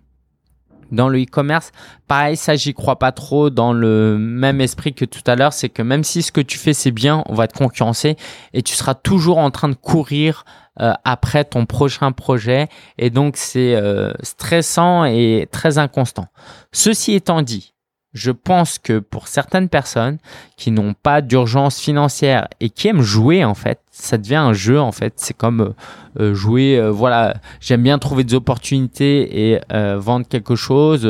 [0.94, 1.72] dans le e-commerce,
[2.08, 5.70] pareil, ça j'y crois pas trop dans le même esprit que tout à l'heure, c'est
[5.70, 8.16] que même si ce que tu fais c'est bien, on va te concurrencer
[8.54, 10.46] et tu seras toujours en train de courir
[10.80, 12.68] euh, après ton prochain projet.
[12.98, 16.28] Et donc c'est euh, stressant et très inconstant.
[16.72, 17.74] Ceci étant dit,
[18.14, 20.18] je pense que pour certaines personnes
[20.56, 24.80] qui n'ont pas d'urgence financière et qui aiment jouer en fait, ça devient un jeu
[24.80, 25.14] en fait.
[25.18, 25.70] C'est comme euh,
[26.20, 26.78] euh, jouer.
[26.78, 29.60] Euh, voilà, j'aime bien trouver des opportunités et
[29.98, 31.08] vendre quelque chose.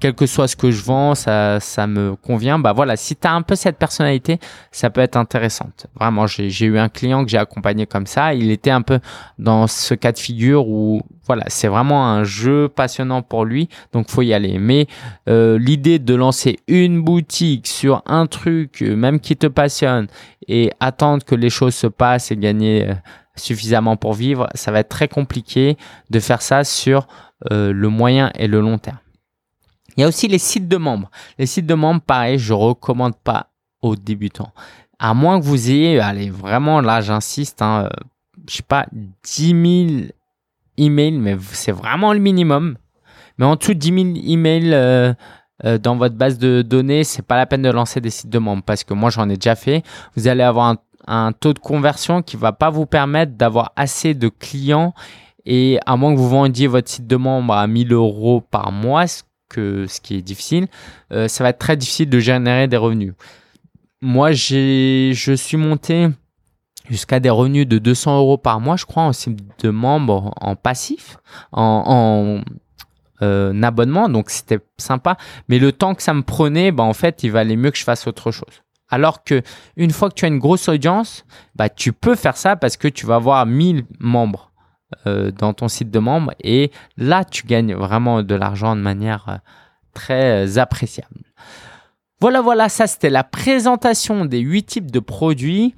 [0.00, 2.58] quel que soit ce que je vends, ça, ça me convient.
[2.58, 4.40] Bah voilà, si tu as un peu cette personnalité,
[4.72, 5.86] ça peut être intéressante.
[5.94, 8.34] Vraiment, j'ai eu un client que j'ai accompagné comme ça.
[8.34, 8.98] Il était un peu
[9.38, 13.68] dans ce cas de figure où voilà, c'est vraiment un jeu passionnant pour lui.
[13.92, 14.58] Donc faut y aller.
[14.58, 14.88] Mais
[15.26, 20.08] l'idée de lancer une boutique sur un truc, même qui te passionne,
[20.48, 22.94] et attendre que les choses se passent et gagner euh,
[23.36, 25.76] suffisamment pour vivre, ça va être très compliqué
[26.10, 27.06] de faire ça sur
[27.52, 28.98] euh, le moyen et le long terme.
[29.96, 31.10] Il y a aussi les sites de membres.
[31.38, 33.50] Les sites de membres, pareil, je recommande pas
[33.82, 34.52] aux débutants.
[34.98, 38.04] À moins que vous ayez, allez, vraiment, là, j'insiste, hein, euh,
[38.48, 38.86] je sais pas,
[39.24, 40.10] 10 000
[40.76, 42.76] emails, mais c'est vraiment le minimum.
[43.38, 45.12] Mais en dessous de 10 000 emails euh,
[45.64, 48.62] dans votre base de données, c'est pas la peine de lancer des sites de membres
[48.62, 49.82] parce que moi j'en ai déjà fait.
[50.14, 54.28] Vous allez avoir un, taux de conversion qui va pas vous permettre d'avoir assez de
[54.28, 54.92] clients
[55.46, 59.06] et à moins que vous vendiez votre site de membre à 1000 euros par mois,
[59.06, 59.22] ce,
[60.00, 60.66] qui est difficile,
[61.12, 63.14] euh, ça va être très difficile de générer des revenus.
[64.02, 66.08] Moi, j'ai, je suis monté
[66.88, 70.56] jusqu'à des revenus de 200 euros par mois, je crois, en site de membre en
[70.56, 71.16] passif,
[71.52, 72.52] en, euh,
[73.20, 75.16] un abonnement, donc c'était sympa.
[75.48, 77.84] Mais le temps que ça me prenait, bah, en fait, il valait mieux que je
[77.84, 78.62] fasse autre chose.
[78.88, 79.42] Alors que
[79.76, 81.24] une fois que tu as une grosse audience,
[81.54, 84.52] bah, tu peux faire ça parce que tu vas avoir 1000 membres
[85.06, 89.28] euh, dans ton site de membres et là, tu gagnes vraiment de l'argent de manière
[89.28, 89.36] euh,
[89.92, 91.24] très appréciable.
[92.20, 95.74] Voilà, voilà, ça c'était la présentation des 8 types de produits.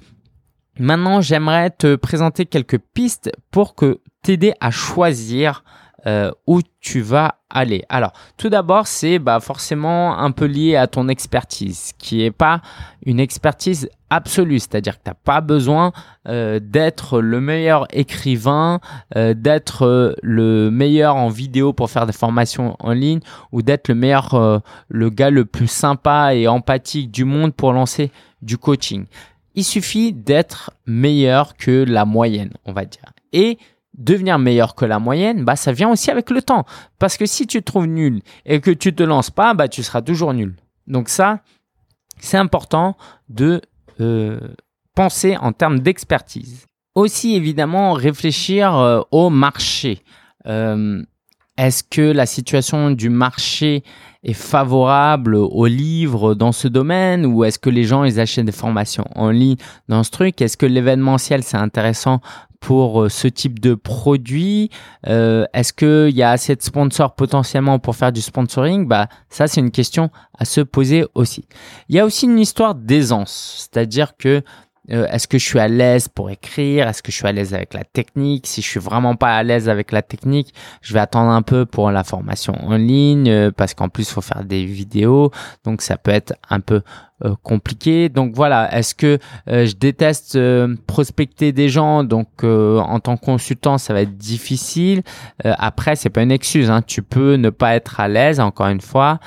[0.77, 5.63] Maintenant, j'aimerais te présenter quelques pistes pour que t'aider à choisir
[6.05, 7.83] euh, où tu vas aller.
[7.89, 12.61] Alors, tout d'abord, c'est bah, forcément un peu lié à ton expertise, qui n'est pas
[13.05, 15.91] une expertise absolue, c'est-à-dire que tu n'as pas besoin
[16.27, 18.79] euh, d'être le meilleur écrivain,
[19.15, 23.19] euh, d'être le meilleur en vidéo pour faire des formations en ligne,
[23.51, 28.11] ou d'être le meilleur, le gars le plus sympa et empathique du monde pour lancer
[28.41, 29.05] du coaching.
[29.55, 33.11] Il suffit d'être meilleur que la moyenne, on va dire.
[33.33, 33.57] Et
[33.99, 36.65] devenir meilleur que la moyenne, bah ça vient aussi avec le temps.
[36.97, 39.83] Parce que si tu te trouves nul et que tu te lances pas, bah tu
[39.83, 40.55] seras toujours nul.
[40.87, 41.41] Donc ça,
[42.19, 43.61] c'est important de
[43.99, 44.39] euh,
[44.95, 46.65] penser en termes d'expertise.
[46.95, 50.01] Aussi évidemment réfléchir euh, au marché.
[50.47, 51.03] Euh,
[51.57, 53.83] est-ce que la situation du marché
[54.23, 58.53] est favorable aux livres dans ce domaine ou est-ce que les gens ils achètent des
[58.53, 59.57] formations en ligne
[59.89, 60.41] dans ce truc?
[60.41, 62.21] Est-ce que l'événementiel c'est intéressant
[62.59, 64.69] pour euh, ce type de produit.
[65.07, 68.87] Euh, Est-ce qu'il y a assez de sponsors potentiellement pour faire du sponsoring?
[68.87, 71.45] Bah ça c'est une question à se poser aussi.
[71.87, 74.43] Il y a aussi une histoire d'aisance, c'est-à-dire que
[74.91, 76.87] euh, est-ce que je suis à l'aise pour écrire?
[76.87, 78.47] Est-ce que je suis à l'aise avec la technique?
[78.47, 81.65] Si je suis vraiment pas à l'aise avec la technique, je vais attendre un peu
[81.65, 85.31] pour la formation en ligne euh, parce qu'en plus faut faire des vidéos,
[85.63, 86.81] donc ça peut être un peu
[87.23, 88.09] euh, compliqué.
[88.09, 90.39] Donc voilà, est-ce que je déteste
[90.87, 92.03] prospecter des gens?
[92.03, 95.03] Donc en tant que consultant, ça va être difficile.
[95.43, 96.69] après, c'est pas une excuse.
[96.69, 96.81] Hein.
[96.81, 99.19] Tu peux ne pas être à l'aise, encore une fois,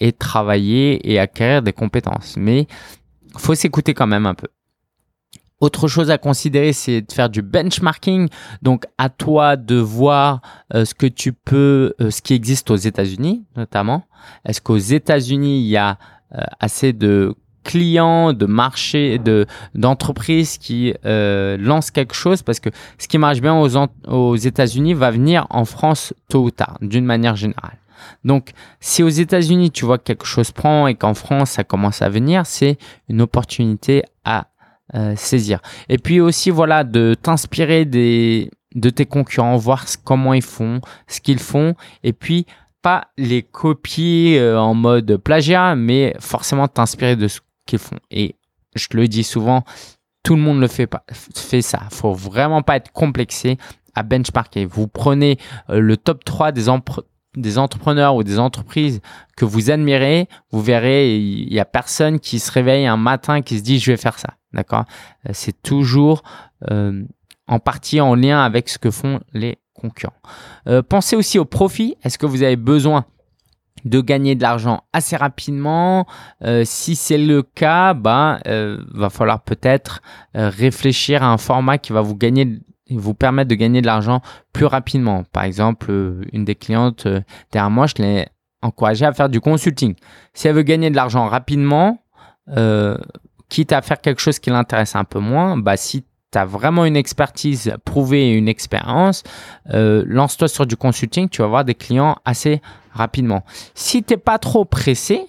[0.00, 2.36] et travailler et acquérir des compétences.
[2.36, 2.66] Mais
[3.36, 4.48] faut s'écouter quand même un peu.
[5.60, 8.28] Autre chose à considérer, c'est de faire du benchmarking.
[8.62, 10.40] Donc, à toi de voir
[10.74, 14.04] euh, ce que tu peux, euh, ce qui existe aux États-Unis, notamment.
[14.46, 15.98] Est-ce qu'aux États-Unis, il y a
[16.34, 19.44] euh, assez de clients, de marchés, de
[19.74, 22.42] d'entreprises qui lancent quelque chose?
[22.42, 23.68] Parce que ce qui marche bien aux,
[24.08, 27.76] aux États-Unis va venir en France tôt ou tard, d'une manière générale.
[28.24, 32.00] Donc, si aux États-Unis tu vois que quelque chose prend et qu'en France ça commence
[32.00, 32.78] à venir, c'est
[33.10, 34.46] une opportunité à
[34.94, 35.60] euh, saisir.
[35.88, 41.20] Et puis aussi, voilà, de t'inspirer des, de tes concurrents, voir comment ils font, ce
[41.20, 42.46] qu'ils font, et puis
[42.82, 47.98] pas les copier euh, en mode plagiat, mais forcément t'inspirer de ce qu'ils font.
[48.10, 48.36] Et
[48.74, 49.64] je le dis souvent,
[50.22, 51.80] tout le monde le fait pas, fait ça.
[51.90, 53.58] Faut vraiment pas être complexé
[53.94, 54.64] à benchmarker.
[54.64, 56.68] Vous prenez euh, le top 3 des,
[57.36, 59.00] des entrepreneurs ou des entreprises
[59.36, 63.58] que vous admirez, vous verrez, il y a personne qui se réveille un matin qui
[63.58, 64.34] se dit je vais faire ça.
[64.52, 64.84] D'accord?
[65.28, 66.22] Euh, C'est toujours
[66.70, 67.04] euh,
[67.46, 70.12] en partie en lien avec ce que font les concurrents.
[70.66, 71.96] Euh, pensez aussi au profit.
[72.02, 73.04] Est-ce que vous avez besoin
[73.84, 76.06] de gagner de l'argent assez rapidement?
[76.64, 80.02] si c'est le cas, bah, va falloir peut-être
[80.34, 82.60] réfléchir à un format qui va vous gagner
[82.98, 84.20] vous permettre de gagner de l'argent
[84.52, 85.24] plus rapidement.
[85.32, 85.90] Par exemple,
[86.32, 87.06] une des clientes
[87.52, 88.26] derrière moi, je l'ai
[88.62, 89.94] encouragée à faire du consulting.
[90.34, 91.98] Si elle veut gagner de l'argent rapidement,
[93.48, 96.84] quitte à faire quelque chose qui l'intéresse un peu moins, bah si tu as vraiment
[96.84, 99.24] une expertise prouvée et une expérience,
[99.74, 103.44] euh, lance-toi sur du consulting, tu vas avoir des clients assez rapidement.
[103.74, 105.26] Si tu n'es pas trop pressé,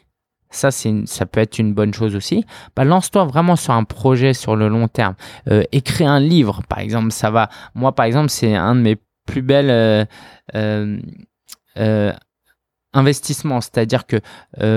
[0.51, 2.45] ça, ça peut être une bonne chose aussi.
[2.75, 5.15] Bah, lance-toi vraiment sur un projet sur le long terme.
[5.49, 7.49] Euh, écris un livre, par exemple, ça va.
[7.73, 10.05] Moi, par exemple, c'est un de mes plus belles euh,
[11.77, 12.13] euh,
[12.93, 13.61] investissements.
[13.61, 14.19] C'est-à-dire que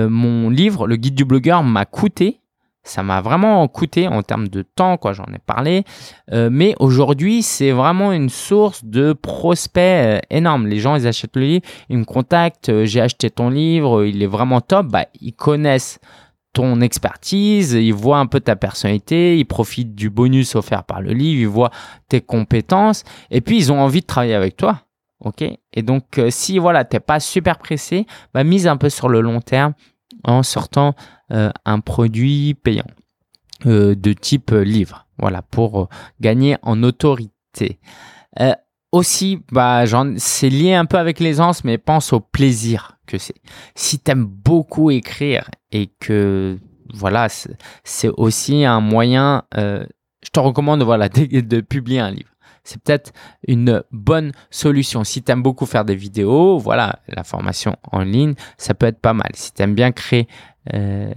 [0.07, 2.41] mon livre, le guide du blogueur, m'a coûté
[2.85, 5.83] ça m'a vraiment coûté en termes de temps, quoi, j'en ai parlé.
[6.31, 10.67] Euh, mais aujourd'hui, c'est vraiment une source de prospects euh, énorme.
[10.67, 14.21] Les gens, ils achètent le livre, ils me contactent, euh, j'ai acheté ton livre, il
[14.21, 14.87] est vraiment top.
[14.87, 15.99] Bah, ils connaissent
[16.53, 21.11] ton expertise, ils voient un peu ta personnalité, ils profitent du bonus offert par le
[21.11, 21.71] livre, ils voient
[22.07, 24.81] tes compétences, et puis ils ont envie de travailler avec toi.
[25.19, 25.41] Ok?
[25.41, 29.41] Et donc, si voilà, t'es pas super pressé, bah, mise un peu sur le long
[29.41, 29.73] terme
[30.25, 30.95] en sortant
[31.31, 32.87] euh, un produit payant
[33.65, 35.07] euh, de type livre.
[35.17, 35.87] Voilà, pour euh,
[36.19, 37.79] gagner en autorité.
[38.91, 39.83] aussi, bah,
[40.17, 43.35] c'est lié un peu avec l'aisance, mais pense au plaisir que c'est.
[43.75, 46.57] Si tu aimes beaucoup écrire et que
[46.93, 47.27] voilà,
[47.83, 49.43] c'est aussi un moyen.
[49.55, 52.34] je te recommande voilà de publier un livre
[52.65, 53.13] c'est peut-être
[53.47, 55.03] une bonne solution.
[55.05, 58.99] Si tu aimes beaucoup faire des vidéos, voilà, la formation en ligne, ça peut être
[58.99, 59.29] pas mal.
[59.35, 60.27] Si tu aimes bien créer
[60.73, 61.13] euh,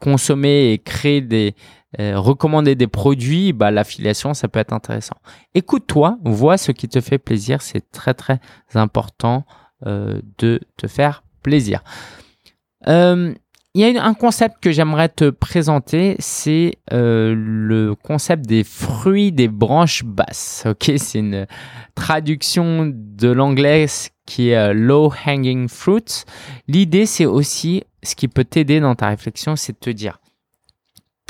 [0.00, 1.54] consommer et créer des
[1.98, 5.16] euh, recommander des produits, bah, l'affiliation, ça peut être intéressant.
[5.54, 8.40] Écoute-toi, vois ce qui te fait plaisir, c'est très très
[8.74, 9.44] important
[9.86, 11.82] euh, de te faire plaisir.
[13.74, 19.48] Il y a un concept que j'aimerais te présenter, c'est le concept des fruits des
[19.48, 20.64] branches basses.
[20.70, 21.46] Ok, c'est une
[21.94, 23.86] traduction de l'anglais
[24.26, 26.24] qui est low hanging fruits.
[26.68, 30.18] L'idée, c'est aussi ce qui peut t'aider dans ta réflexion, c'est de te dire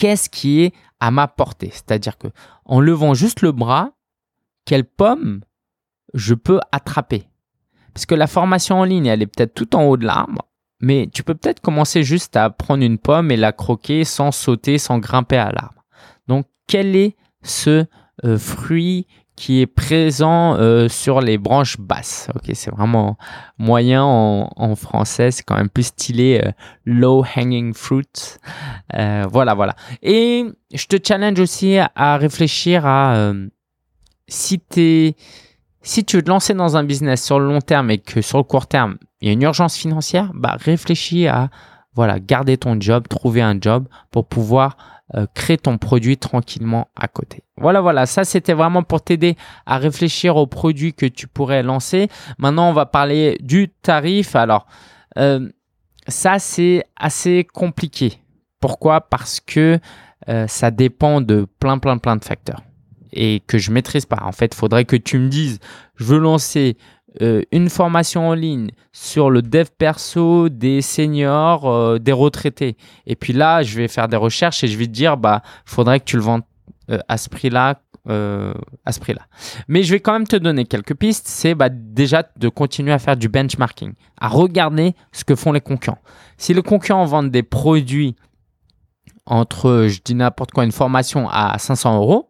[0.01, 1.71] qu'est-ce qui est à ma portée?
[1.73, 2.29] C'est-à-dire que
[2.65, 3.93] en levant juste le bras,
[4.65, 5.43] quelle pomme
[6.15, 7.25] je peux attraper?
[7.93, 10.47] Parce que la formation en ligne, elle est peut-être tout en haut de l'arbre,
[10.81, 14.79] mais tu peux peut-être commencer juste à prendre une pomme et la croquer sans sauter,
[14.79, 15.85] sans grimper à l'arbre.
[16.27, 17.85] Donc, quel est ce
[18.25, 22.29] euh, fruit qui est présent euh, sur les branches basses?
[22.35, 23.19] Ok, c'est vraiment
[23.59, 26.51] moyen en, français, c'est quand même plus stylé euh,
[26.87, 28.07] low hanging fruit.
[28.95, 29.75] Euh, voilà, voilà.
[30.03, 33.33] Et je te challenge aussi à réfléchir à
[34.29, 35.17] si t'es
[35.83, 38.39] Si tu veux te lancer dans un business sur le long terme et que sur
[38.39, 41.51] le court terme, il y a une urgence financière, bah réfléchis à
[41.95, 44.77] voilà, garder ton job, trouver un job pour pouvoir
[45.17, 47.43] euh, créer ton produit tranquillement à côté.
[47.57, 52.09] Voilà, voilà, ça c'était vraiment pour t'aider à réfléchir aux produits que tu pourrais lancer.
[52.39, 54.37] Maintenant, on va parler du tarif.
[54.37, 54.67] Alors,
[55.19, 55.49] euh,
[56.07, 58.23] ça c'est assez compliqué.
[58.61, 59.01] Pourquoi?
[59.01, 59.81] Parce que
[60.29, 62.63] euh, ça dépend de plein, plein, plein de facteurs
[63.13, 64.23] et que je maîtrise pas.
[64.23, 65.59] En fait, il faudrait que tu me dises,
[65.97, 66.77] je veux lancer
[67.21, 72.77] euh, une formation en ligne sur le dev perso des seniors, euh, des retraités.
[73.05, 75.99] Et puis là, je vais faire des recherches et je vais te dire, bah, faudrait
[75.99, 76.43] que tu le vendes
[76.91, 79.23] euh, à ce prix-là, à ce prix-là.
[79.69, 81.29] Mais je vais quand même te donner quelques pistes.
[81.29, 85.61] C'est bah, déjà de continuer à faire du benchmarking, à regarder ce que font les
[85.61, 86.03] concurrents.
[86.37, 88.17] Si les concurrents vendent des produits
[89.27, 92.30] entre, je dis n'importe quoi, une formation à 500 euros,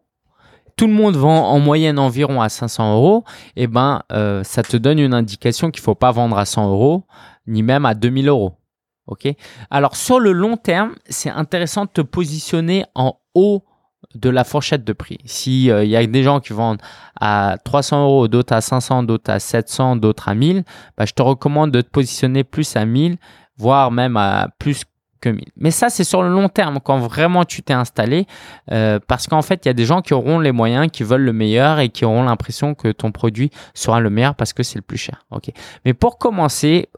[0.75, 3.23] tout le monde vend en moyenne environ à 500 euros,
[3.55, 6.69] et eh ben, euh, ça te donne une indication qu'il faut pas vendre à 100
[6.69, 7.03] euros,
[7.47, 8.53] ni même à 2000 euros.
[9.07, 9.27] Ok?
[9.69, 13.63] Alors, sur le long terme, c'est intéressant de te positionner en haut
[14.15, 15.19] de la fourchette de prix.
[15.25, 16.81] S'il il euh, y a des gens qui vendent
[17.19, 20.63] à 300 euros, d'autres à 500, d'autres à 700, d'autres à 1000,
[20.97, 23.17] bah, je te recommande de te positionner plus à 1000,
[23.57, 24.83] voire même à plus
[25.57, 28.25] mais ça, c'est sur le long terme, quand vraiment tu t'es installé,
[28.71, 31.21] euh, parce qu'en fait, il y a des gens qui auront les moyens, qui veulent
[31.21, 34.77] le meilleur et qui auront l'impression que ton produit sera le meilleur parce que c'est
[34.77, 35.25] le plus cher.
[35.85, 36.89] Mais pour commencer,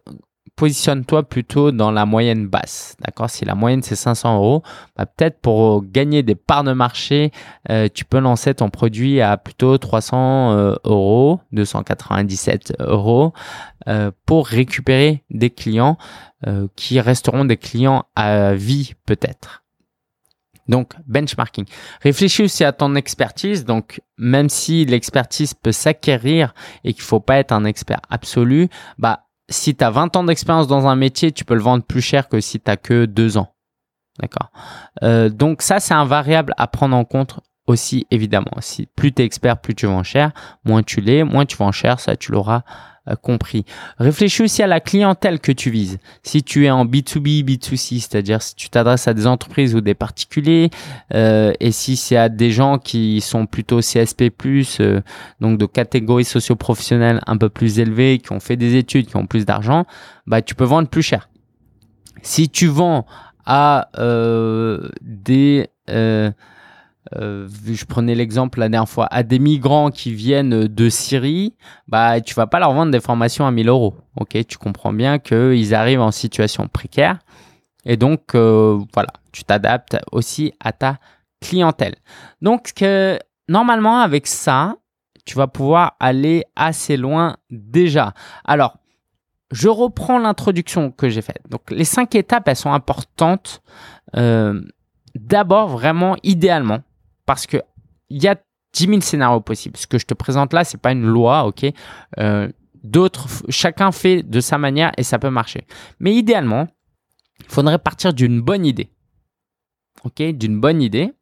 [0.55, 2.95] positionne-toi plutôt dans la moyenne basse.
[3.01, 3.29] D'accord?
[3.29, 4.63] Si la moyenne c'est 500 euros,
[4.95, 7.31] bah, peut-être pour gagner des parts de marché,
[7.69, 13.33] euh, tu peux lancer ton produit à plutôt 300 euh, euros, 297 euros,
[13.87, 15.97] euh, pour récupérer des clients
[16.75, 19.63] qui resteront des clients à vie peut-être.
[20.67, 21.65] Donc, benchmarking.
[22.01, 23.65] Réfléchis aussi à ton expertise.
[23.65, 29.25] Donc, même si l'expertise peut s'acquérir et qu'il faut pas être un expert absolu, bah,
[29.49, 32.29] si tu as 20 ans d'expérience dans un métier, tu peux le vendre plus cher
[32.29, 33.53] que si tu n'as que 2 ans.
[34.19, 34.51] D'accord
[35.01, 38.51] euh, Donc ça, c'est un variable à prendre en compte aussi, évidemment.
[38.95, 40.31] Plus tu es expert, plus tu vends cher.
[40.65, 41.99] Moins tu l'es, moins tu vends cher.
[41.99, 42.63] Ça, tu l'auras
[43.21, 43.65] compris.
[43.97, 45.99] Réfléchis aussi à la clientèle que tu vises.
[46.23, 49.93] Si tu es en B2B, B2C, c'est-à-dire si tu t'adresses à des entreprises ou des
[49.93, 50.69] particuliers,
[51.13, 54.31] euh, et si c'est à des gens qui sont plutôt CSP+,
[54.79, 55.01] euh,
[55.41, 59.25] donc de catégories socio-professionnelles un peu plus élevées, qui ont fait des études, qui ont
[59.25, 59.85] plus d'argent,
[60.25, 61.29] bah tu peux vendre plus cher.
[62.21, 63.05] Si tu vends
[63.45, 65.67] à euh, des
[67.17, 71.55] euh, je prenais l'exemple la dernière fois, à des migrants qui viennent de Syrie,
[71.87, 73.95] bah tu vas pas leur vendre des formations à 1000 euros.
[74.19, 77.19] Ok, tu comprends bien qu'ils arrivent en situation précaire
[77.85, 80.97] et donc euh, voilà, tu t'adaptes aussi à ta
[81.41, 81.95] clientèle.
[82.41, 84.75] Donc que, normalement avec ça,
[85.25, 88.13] tu vas pouvoir aller assez loin déjà.
[88.45, 88.77] Alors,
[89.51, 91.41] je reprends l'introduction que j'ai faite.
[91.49, 93.61] Donc les cinq étapes, elles sont importantes.
[94.15, 94.61] Euh,
[95.15, 96.79] D'abord, vraiment, idéalement,
[97.25, 97.57] parce que
[98.09, 98.35] il y a
[98.73, 99.77] 10 000 scénarios possibles.
[99.77, 101.65] Ce que je te présente là, c'est pas une loi, ok?
[102.19, 102.49] Euh,
[102.83, 105.65] D'autres, chacun fait de sa manière et ça peut marcher.
[106.01, 106.67] Mais idéalement,
[107.39, 108.89] il faudrait partir d'une bonne idée,
[110.03, 110.21] ok?
[110.33, 111.13] D'une bonne idée.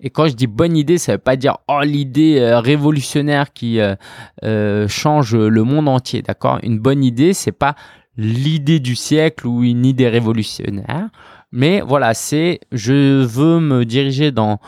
[0.00, 3.78] Et quand je dis bonne idée, ça veut pas dire oh l'idée euh, révolutionnaire qui
[3.78, 6.58] euh, change le monde entier, d'accord?
[6.62, 7.76] Une bonne idée, c'est pas
[8.16, 11.10] l'idée du siècle ou une idée révolutionnaire,
[11.52, 14.60] mais voilà, c'est je veux me diriger dans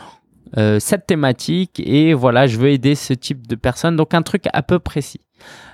[0.57, 3.95] euh, cette thématique et voilà, je veux aider ce type de personnes.
[3.95, 5.21] Donc un truc un peu précis.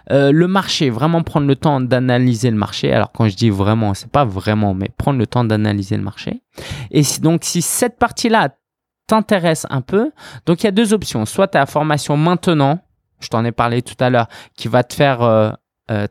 [0.10, 2.92] Euh, le marché, vraiment prendre le temps d'analyser le marché.
[2.92, 6.42] Alors quand je dis vraiment, c'est pas vraiment, mais prendre le temps d'analyser le marché.
[6.90, 8.50] Et donc si cette partie-là
[9.08, 10.12] t'intéresse un peu,
[10.46, 11.26] donc il y a deux options.
[11.26, 12.80] Soit ta formation maintenant,
[13.20, 15.52] je t'en ai parlé tout à l'heure, qui va te faire euh,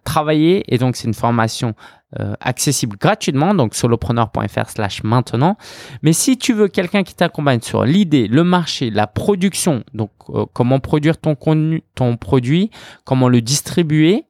[0.04, 1.74] travailler et donc c'est une formation
[2.18, 5.56] euh, accessible gratuitement, donc solopreneur.fr slash maintenant.
[6.02, 10.44] Mais si tu veux quelqu'un qui t'accompagne sur l'idée, le marché, la production, donc euh,
[10.52, 12.72] comment produire ton contenu, ton produit,
[13.04, 14.24] comment le distribuer,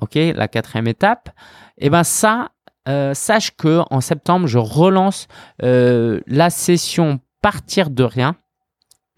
[0.00, 1.28] ok, la quatrième étape,
[1.76, 2.52] et eh ben ça,
[2.88, 8.36] euh, sache que en septembre, je relance la session partir de rien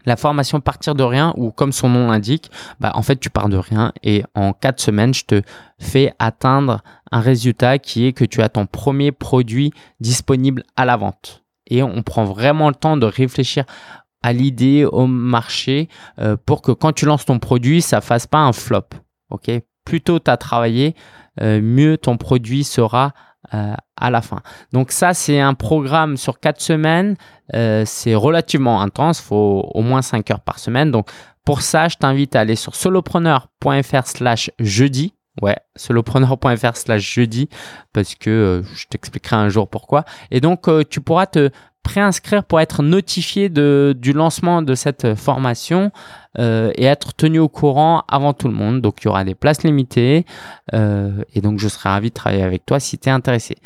[0.08, 2.50] la formation partir de rien ou comme son nom l'indique,
[2.80, 5.42] bah en fait tu pars de rien et en quatre semaines je te
[5.78, 6.82] fais atteindre
[7.12, 11.44] un résultat qui est que tu as ton premier produit disponible à la vente.
[11.66, 13.64] Et on prend vraiment le temps de réfléchir
[14.22, 15.88] à l'idée, au marché,
[16.18, 18.88] euh, pour que quand tu lances ton produit, ça fasse pas un flop.
[19.30, 19.50] Ok?
[19.84, 20.96] Plus tôt tu as travaillé,
[21.40, 23.12] euh, mieux ton produit sera
[23.50, 24.40] à la fin.
[24.72, 27.16] Donc ça, c'est un programme sur quatre semaines.
[27.52, 29.20] c'est relativement intense.
[29.20, 30.90] Faut au moins 5 heures par semaine.
[30.90, 31.08] Donc
[31.44, 35.14] pour ça, je t'invite à aller sur solopreneur.fr slash jeudi.
[35.40, 37.48] Ouais, solopreneur.fr slash jeudi,
[37.92, 40.04] parce que je t'expliquerai un jour pourquoi.
[40.32, 41.50] Et donc, tu pourras te
[41.88, 45.90] préinscrire pour être notifié de, du lancement de cette formation
[46.38, 48.82] euh, et être tenu au courant avant tout le monde.
[48.82, 50.26] Donc il y aura des places limitées
[50.74, 53.56] euh, et donc je serai ravi de travailler avec toi si tu es intéressé.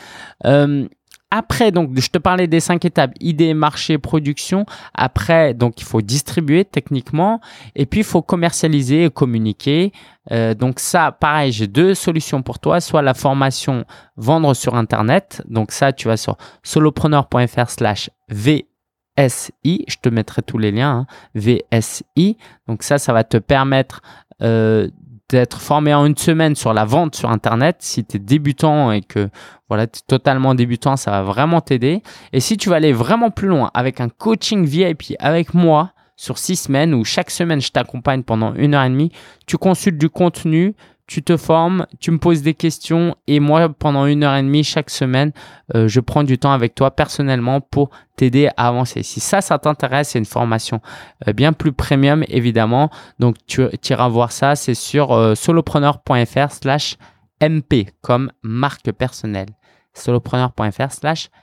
[0.46, 0.86] Euh,
[1.34, 4.66] après, donc, je te parlais des cinq étapes idée, marché, production.
[4.92, 7.40] Après, donc, il faut distribuer techniquement.
[7.74, 9.92] Et puis, il faut commercialiser et communiquer.
[10.30, 12.82] Euh, donc, ça, pareil, j'ai deux solutions pour toi.
[12.82, 15.42] Soit la formation vendre sur Internet.
[15.48, 19.84] Donc, ça, tu vas sur solopreneur.fr slash VSI.
[19.88, 21.06] Je te mettrai tous les liens.
[21.06, 21.06] Hein.
[21.34, 22.36] VSI.
[22.68, 24.02] Donc, ça, ça va te permettre
[24.42, 24.90] euh,
[25.28, 27.76] d'être formé en une semaine sur la vente sur Internet.
[27.80, 29.30] Si tu es débutant et que
[29.68, 32.02] voilà, tu es totalement débutant, ça va vraiment t'aider.
[32.32, 36.38] Et si tu vas aller vraiment plus loin avec un coaching VIP avec moi sur
[36.38, 39.10] six semaines où chaque semaine je t'accompagne pendant une heure et demie,
[39.46, 40.74] tu consultes du contenu,
[41.12, 44.64] tu te formes, tu me poses des questions et moi, pendant une heure et demie
[44.64, 45.32] chaque semaine,
[45.74, 49.02] euh, je prends du temps avec toi personnellement pour t'aider à avancer.
[49.02, 50.80] Si ça, ça t'intéresse, c'est une formation
[51.28, 52.88] euh, bien plus premium, évidemment.
[53.18, 53.60] Donc, tu,
[53.90, 56.96] iras voir ça, c'est sur euh, solopreneur.fr slash
[57.42, 59.50] MP comme marque personnelle.
[59.92, 61.41] solopreneur.fr slash MP.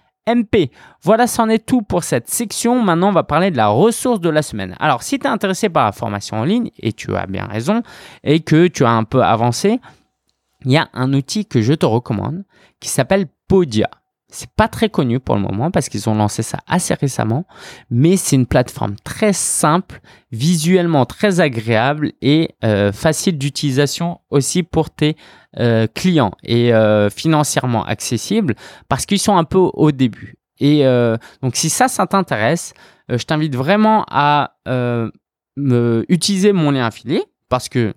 [1.04, 2.82] Voilà, c'en est tout pour cette section.
[2.84, 4.76] Maintenant, on va parler de la ressource de la semaine.
[4.80, 7.84] Alors, si tu es intéressé par la formation en ligne, et tu as bien raison,
[8.24, 9.80] et que tu as un peu avancé,
[10.66, 12.44] il y a un outil que je te recommande
[12.80, 13.90] qui s'appelle Podia.
[14.32, 17.46] C'est pas très connu pour le moment parce qu'ils ont lancé ça assez récemment,
[17.90, 20.02] mais c'est une plateforme très simple,
[20.32, 25.18] visuellement très agréable et euh, facile d'utilisation aussi pour tes
[25.58, 28.56] euh, clients et euh, financièrement accessible
[28.88, 30.36] parce qu'ils sont un peu au début.
[30.62, 30.84] Et
[31.42, 32.74] donc si ça, ça t'intéresse,
[33.08, 34.56] je t'invite vraiment à
[35.56, 37.94] utiliser mon lien affilié parce que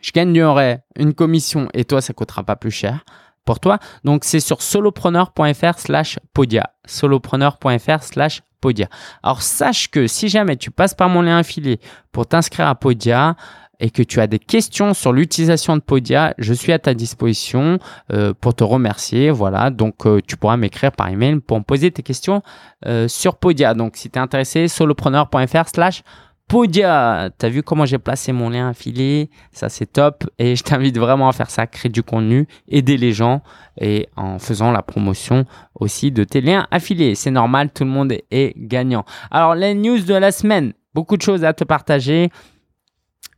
[0.00, 3.04] je gagnerai une commission et toi, ça coûtera pas plus cher
[3.44, 3.78] pour toi.
[4.04, 6.70] Donc, c'est sur solopreneur.fr slash podia.
[6.84, 8.88] Solopreneur.fr slash podia.
[9.22, 11.80] Alors, sache que si jamais tu passes par mon lien affilié
[12.12, 13.36] pour t'inscrire à Podia,
[13.80, 17.78] et que tu as des questions sur l'utilisation de Podia, je suis à ta disposition
[18.12, 19.30] euh, pour te remercier.
[19.30, 22.42] Voilà, donc euh, tu pourras m'écrire par email pour me poser tes questions
[22.86, 23.74] euh, sur Podia.
[23.74, 26.02] Donc si tu es intéressé, solopreneur.fr slash
[26.48, 29.30] Podia, t'as vu comment j'ai placé mon lien affilié?
[29.50, 33.12] Ça c'est top et je t'invite vraiment à faire ça, créer du contenu, aider les
[33.12, 33.42] gens
[33.80, 37.16] et en faisant la promotion aussi de tes liens affiliés.
[37.16, 39.04] C'est normal, tout le monde est gagnant.
[39.32, 42.30] Alors les news de la semaine, beaucoup de choses à te partager.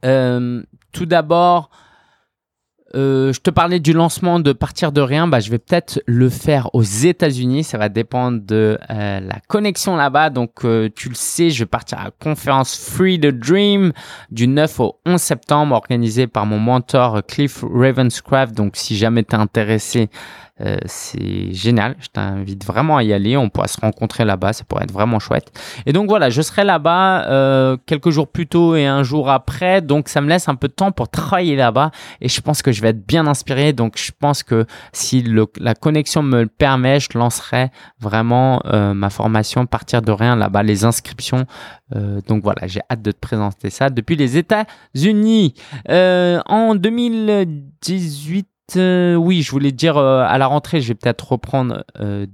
[0.05, 1.71] Euh, tout d'abord,
[2.95, 5.29] euh, je te parlais du lancement de partir de rien.
[5.29, 7.65] Bah, je vais peut-être le faire aux États-Unis.
[7.65, 10.31] Ça va dépendre de euh, la connexion là-bas.
[10.31, 13.93] Donc, euh, tu le sais, je vais partir à la conférence Free the Dream
[14.31, 18.55] du 9 au 11 septembre, organisée par mon mentor Cliff Ravenscraft.
[18.55, 20.09] Donc, si jamais tu es intéressé,
[20.61, 21.97] euh, c'est génial.
[22.01, 23.37] Je t'invite vraiment à y aller.
[23.37, 24.53] On pourra se rencontrer là-bas.
[24.53, 25.53] Ça pourrait être vraiment chouette.
[25.87, 29.81] Et donc voilà, je serai là-bas euh, quelques jours plus tôt et un jour après.
[29.81, 31.91] Donc ça me laisse un peu de temps pour travailler là-bas.
[32.21, 33.73] Et je pense que je vais être bien inspiré.
[33.73, 35.25] Donc je pense que si
[35.59, 40.63] la connexion me le permet, je lancerai vraiment euh, ma formation partir de rien là-bas,
[40.63, 41.47] les inscriptions.
[42.29, 45.55] donc voilà, j'ai hâte de te présenter ça depuis les États-Unis.
[45.89, 51.85] en 2018, euh, oui, je voulais dire euh, à la rentrée, je vais peut-être reprendre
[52.01, 52.27] euh,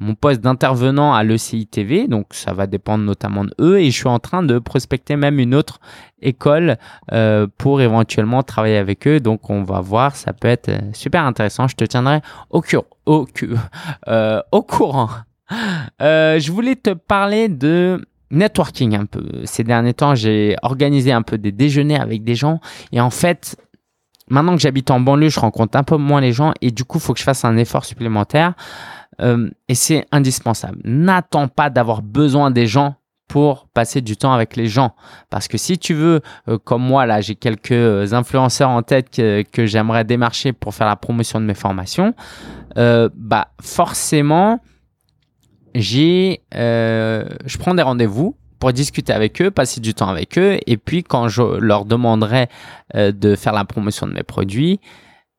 [0.00, 3.96] mon poste d'intervenant à l'ECI TV, donc ça va dépendre notamment de eux, et je
[3.96, 5.80] suis en train de prospecter même une autre
[6.20, 6.76] école
[7.56, 11.76] pour éventuellement travailler avec eux, donc on va voir, ça peut être super intéressant, je
[11.76, 12.20] te tiendrai
[12.50, 12.62] au,
[13.06, 13.26] au,
[14.52, 15.08] au courant.
[16.00, 19.24] je voulais te parler de networking un peu.
[19.44, 22.60] Ces derniers temps, j'ai organisé un peu des déjeuners avec des gens,
[22.92, 23.56] et en fait,
[24.30, 26.98] maintenant que j'habite en banlieue, je rencontre un peu moins les gens et du coup,
[26.98, 28.54] il faut que je fasse un effort supplémentaire.
[29.20, 30.78] Euh, et c'est indispensable.
[30.84, 32.94] N'attends pas d'avoir besoin des gens
[33.28, 34.94] pour passer du temps avec les gens.
[35.28, 39.42] Parce que si tu veux, euh, comme moi, là, j'ai quelques influenceurs en tête que,
[39.42, 42.14] que j'aimerais démarcher pour faire la promotion de mes formations,
[42.76, 44.60] euh, bah forcément,
[45.74, 50.58] j'ai, je prends des rendez-vous pour discuter avec eux, passer du temps avec eux.
[50.66, 52.48] Et puis, quand je leur demanderai
[52.94, 54.78] euh, de faire la promotion de mes produits,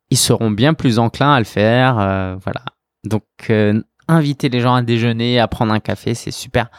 [0.09, 1.97] ils seront bien plus enclins à le faire.
[1.99, 2.63] Euh, voilà.
[3.05, 6.69] Donc, euh, inviter les gens à déjeuner, à prendre un café, c'est super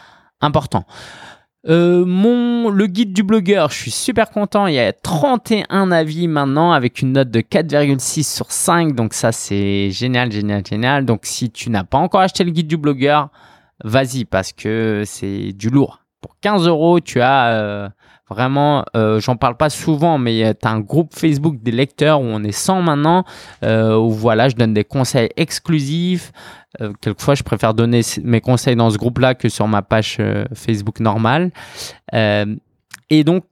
[0.43, 0.85] important.
[1.65, 4.67] Mon, le guide du blogueur, je suis super content.
[4.67, 8.97] Il y a 31 avis maintenant avec une note de 4,6 sur 5.
[8.97, 11.05] Donc ça, c'est génial, génial, génial.
[11.07, 13.29] Donc si tu n'as pas encore acheté le guide du blogueur,
[13.85, 16.02] vas-y parce que c'est du lourd.
[16.23, 17.89] Pour 15 euros, tu as euh,
[18.31, 22.25] vraiment, euh, j'en parle pas souvent, mais tu as un groupe Facebook des lecteurs où
[22.25, 23.25] on est 100 maintenant,
[23.63, 26.33] où voilà, je donne des conseils exclusifs.
[26.81, 30.45] Euh, quelquefois, je préfère donner mes conseils dans ce groupe-là que sur ma page euh,
[30.55, 31.51] Facebook normale.
[33.13, 33.45] Euh, et donc,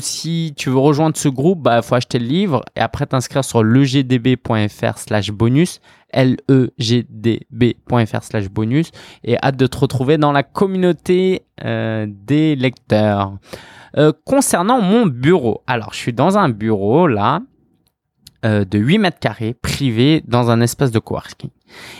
[0.00, 3.44] si tu veux rejoindre ce groupe, il bah, faut acheter le livre et après t'inscrire
[3.44, 5.80] sur legdb.fr slash bonus,
[6.14, 6.82] legdb.fr
[8.22, 8.90] slash bonus,
[9.24, 13.36] et hâte de te retrouver dans la communauté des lecteurs.
[14.24, 17.40] concernant mon bureau, alors je suis dans un bureau là,
[18.42, 21.50] de 8 mètres carrés, privé, dans un espace de coworking.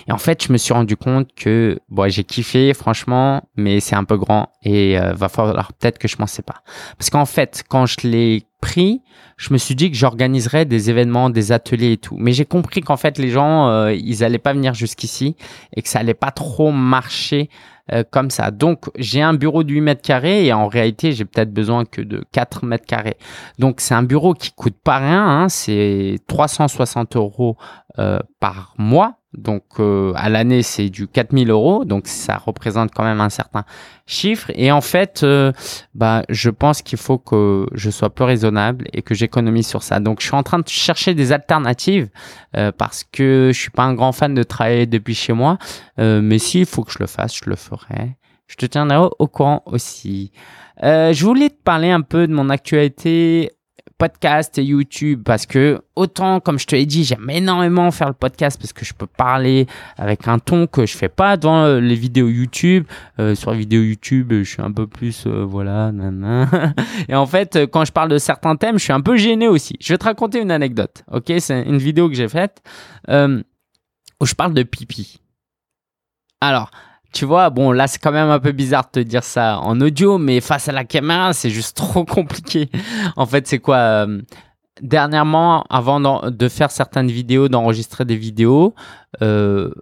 [0.08, 3.96] Et en fait, je me suis rendu compte que bon, j'ai kiffé, franchement, mais c'est
[3.96, 6.62] un peu grand et euh, va falloir peut-être que je m'en sépare.
[6.96, 9.02] Parce qu'en fait, quand je l'ai pris,
[9.36, 12.16] je me suis dit que j'organiserais des événements, des ateliers et tout.
[12.18, 15.36] Mais j'ai compris qu'en fait, les gens, euh, ils allaient pas venir jusqu'ici
[15.74, 17.48] et que ça allait pas trop marcher
[17.92, 18.50] euh, comme ça.
[18.50, 22.02] Donc, j'ai un bureau de 8 mètres carrés et en réalité, j'ai peut-être besoin que
[22.02, 23.16] de 4 mètres carrés.
[23.58, 25.24] Donc, c'est un bureau qui coûte pas rien.
[25.24, 27.56] Hein, c'est 360 euros
[28.38, 33.20] par mois donc euh, à l'année, c'est du 4000 euros, donc ça représente quand même
[33.20, 33.64] un certain
[34.06, 34.50] chiffre.
[34.54, 35.52] Et en fait, euh,
[35.94, 40.00] bah, je pense qu'il faut que je sois plus raisonnable et que j'économise sur ça.
[40.00, 42.08] Donc je suis en train de chercher des alternatives
[42.56, 45.58] euh, parce que je suis pas un grand fan de travailler depuis chez moi.
[45.98, 48.16] mais s'il faut que je le fasse, je le ferai.
[48.46, 50.32] Je te tiendrai au courant aussi.
[50.82, 53.50] je voulais te parler un peu de mon actualité
[53.98, 58.14] podcast et YouTube parce que autant comme je te l'ai dit j'aime énormément faire le
[58.14, 61.80] podcast parce que je peux parler avec un ton que je fais pas dans euh,
[61.80, 62.86] les vidéos YouTube.
[63.18, 65.92] Euh, sur les vidéos YouTube je suis un peu plus euh, voilà
[67.08, 69.76] et en fait quand je parle de certains thèmes je suis un peu gêné aussi.
[69.80, 71.32] Je vais te raconter une anecdote ok?
[71.40, 72.62] C'est une vidéo que j'ai faite
[73.10, 75.20] où je parle de pipi.
[76.40, 76.70] Alors
[77.12, 79.80] tu vois, bon, là, c'est quand même un peu bizarre de te dire ça en
[79.80, 82.70] audio, mais face à la caméra, c'est juste trop compliqué.
[83.16, 84.20] En fait, c'est quoi euh,
[84.82, 86.00] Dernièrement, avant
[86.30, 88.74] de faire certaines vidéos, d'enregistrer des vidéos,
[89.22, 89.72] euh,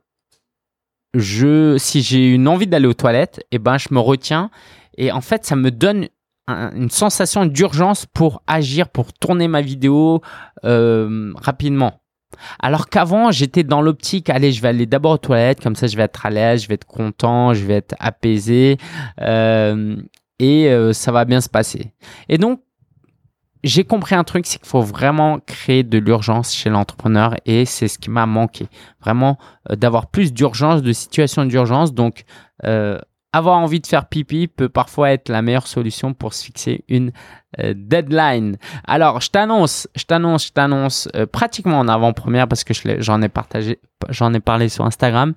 [1.14, 4.50] je, si j'ai une envie d'aller aux toilettes, et eh ben, je me retiens.
[4.96, 6.08] Et en fait, ça me donne
[6.48, 10.22] une sensation d'urgence pour agir, pour tourner ma vidéo
[10.64, 12.00] euh, rapidement.
[12.60, 15.96] Alors qu'avant, j'étais dans l'optique, allez, je vais aller d'abord aux toilettes, comme ça je
[15.96, 18.78] vais être à l'aise, je vais être content, je vais être apaisé
[19.20, 19.96] euh,
[20.38, 21.92] et euh, ça va bien se passer.
[22.28, 22.60] Et donc,
[23.64, 27.88] j'ai compris un truc, c'est qu'il faut vraiment créer de l'urgence chez l'entrepreneur et c'est
[27.88, 28.68] ce qui m'a manqué.
[29.00, 29.38] Vraiment
[29.70, 31.92] euh, d'avoir plus d'urgence, de situations d'urgence.
[31.92, 32.24] Donc,
[33.36, 37.12] avoir envie de faire pipi peut parfois être la meilleure solution pour se fixer une
[37.60, 38.56] euh, deadline.
[38.86, 43.28] Alors, je t'annonce, je t'annonce, je t'annonce euh, pratiquement en avant-première parce que j'en ai
[43.28, 45.34] partagé, j'en ai parlé sur Instagram.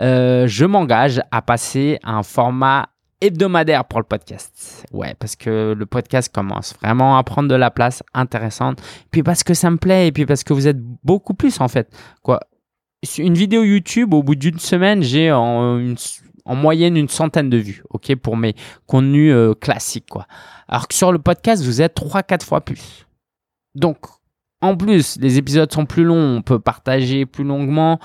[0.00, 2.88] Euh, je m'engage à passer un format
[3.20, 4.86] hebdomadaire pour le podcast.
[4.92, 8.82] Ouais, parce que le podcast commence vraiment à prendre de la place intéressante.
[9.10, 11.68] Puis parce que ça me plaît et puis parce que vous êtes beaucoup plus en
[11.68, 11.88] fait.
[12.22, 12.40] Quoi,
[13.18, 15.96] une vidéo YouTube au bout d'une semaine, j'ai une
[16.44, 18.54] en moyenne une centaine de vues, ok, pour mes
[18.86, 20.26] contenus euh, classiques, quoi.
[20.68, 23.06] Alors que sur le podcast, vous êtes 3-4 fois plus.
[23.74, 23.98] Donc,
[24.60, 27.98] en plus, les épisodes sont plus longs, on peut partager plus longuement,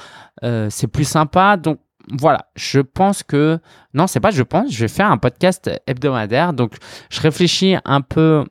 [0.43, 1.55] euh, c'est plus sympa.
[1.57, 1.79] Donc,
[2.09, 3.59] voilà, je pense que...
[3.93, 6.53] Non, c'est pas je pense, je vais faire un podcast hebdomadaire.
[6.53, 6.73] Donc,
[7.09, 8.43] je réfléchis un peu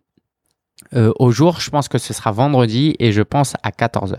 [0.94, 1.60] euh, au jour.
[1.60, 4.16] Je pense que ce sera vendredi et je pense à 14h.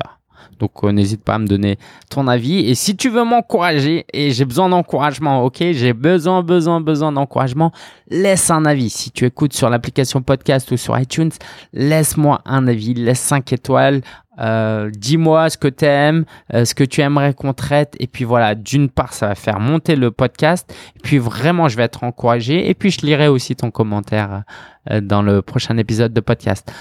[0.59, 1.77] Donc euh, n'hésite pas à me donner
[2.09, 2.59] ton avis.
[2.59, 5.57] Et si tu veux m'encourager, et j'ai besoin d'encouragement, ok?
[5.71, 7.71] J'ai besoin, besoin, besoin d'encouragement,
[8.09, 8.89] laisse un avis.
[8.89, 11.31] Si tu écoutes sur l'application podcast ou sur iTunes,
[11.73, 14.01] laisse-moi un avis, laisse 5 étoiles.
[14.39, 16.23] Euh, dis-moi ce que tu aimes,
[16.53, 17.95] euh, ce que tu aimerais qu'on traite.
[17.99, 20.73] Et puis voilà, d'une part, ça va faire monter le podcast.
[20.95, 22.69] Et puis vraiment, je vais être encouragé.
[22.69, 24.43] Et puis, je lirai aussi ton commentaire
[25.01, 26.71] dans le prochain épisode de podcast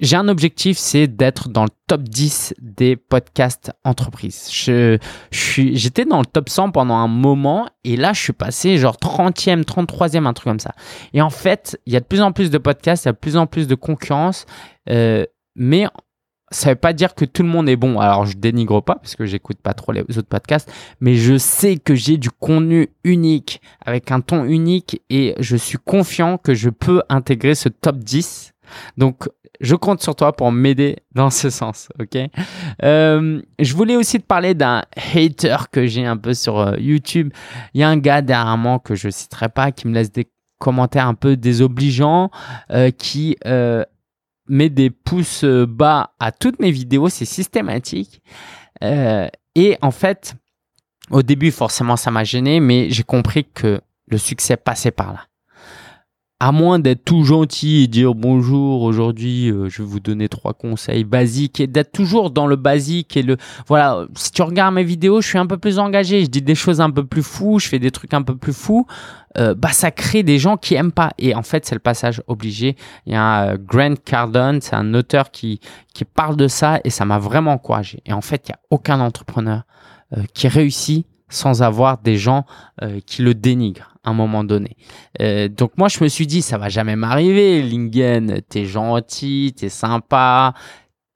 [0.00, 4.48] j'ai un objectif, c'est d'être dans le top 10 des podcasts entreprises.
[4.52, 4.98] Je,
[5.30, 8.96] suis, j'étais dans le top 100 pendant un moment et là, je suis passé genre
[8.96, 10.72] 30e, 33e, un truc comme ça.
[11.12, 13.12] Et en fait, il y a de plus en plus de podcasts, il y a
[13.12, 14.46] de plus en plus de concurrence,
[14.88, 15.86] euh, mais
[16.50, 18.00] ça veut pas dire que tout le monde est bon.
[18.00, 21.76] Alors, je dénigre pas parce que j'écoute pas trop les autres podcasts, mais je sais
[21.76, 26.70] que j'ai du contenu unique avec un ton unique et je suis confiant que je
[26.70, 28.52] peux intégrer ce top 10.
[28.96, 29.28] Donc,
[29.60, 32.18] je compte sur toi pour m'aider dans ce sens, ok?
[32.82, 37.32] Euh, Je voulais aussi te parler d'un hater que j'ai un peu sur euh, YouTube.
[37.74, 40.30] Il y a un gars derrière moi que je citerai pas qui me laisse des
[40.58, 42.30] commentaires un peu désobligeants,
[42.98, 43.36] qui
[44.46, 48.20] met des pouces bas à toutes mes vidéos, c'est systématique.
[48.82, 50.34] et en fait,
[51.10, 55.29] au début, forcément, ça m'a gêné, mais j'ai compris que le succès passait par là
[56.40, 60.54] à moins d'être tout gentil et dire bonjour, aujourd'hui euh, je vais vous donner trois
[60.54, 63.36] conseils basiques et d'être toujours dans le basique et le
[63.68, 66.54] voilà, si tu regardes mes vidéos, je suis un peu plus engagé, je dis des
[66.54, 68.86] choses un peu plus fous, je fais des trucs un peu plus fous,
[69.36, 72.22] euh, bah ça crée des gens qui aiment pas et en fait, c'est le passage
[72.26, 72.74] obligé.
[73.04, 75.60] Il y a euh, Grant Cardone, c'est un auteur qui
[75.92, 78.02] qui parle de ça et ça m'a vraiment encouragé.
[78.06, 79.64] Et en fait, il y a aucun entrepreneur
[80.34, 82.44] qui réussit sans avoir des gens
[83.06, 84.76] qui le dénigrent à un moment donné.
[85.20, 89.68] Euh, donc moi, je me suis dit, ça va jamais m'arriver, Lingen, t'es gentil, t'es
[89.68, 90.54] sympa,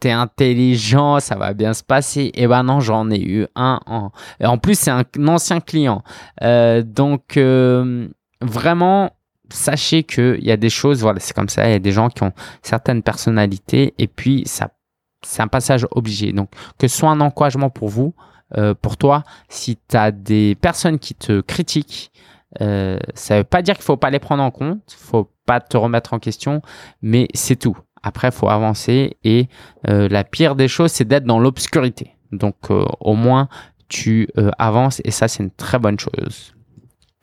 [0.01, 2.23] t'es intelligent, ça va bien se passer.
[2.35, 3.81] Et eh ben non, j'en ai eu un.
[3.87, 4.12] En,
[4.43, 6.03] en plus, c'est un, ancien client.
[6.43, 8.09] Euh, donc euh,
[8.43, 9.11] vraiment,
[9.51, 12.09] sachez qu'il y a des choses, voilà, c'est comme ça, il y a des gens
[12.09, 14.71] qui ont certaines personnalités et puis ça,
[15.23, 16.33] c'est un passage obligé.
[16.33, 18.15] Donc que ce soit un encouragement pour vous,
[18.80, 22.12] pour toi, si tu as des personnes qui te critiquent,
[22.61, 25.76] euh, ça veut pas dire qu'il faut pas les prendre en compte, faut pas te
[25.76, 26.62] remettre en question,
[27.02, 27.76] mais c'est tout.
[28.02, 29.48] Après, faut avancer et
[29.88, 32.12] euh, la pire des choses, c'est d'être dans l'obscurité.
[32.32, 33.48] Donc, euh, au moins,
[33.88, 36.55] tu euh, avances et ça, c'est une très bonne chose.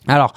[0.08, 0.34] Alors,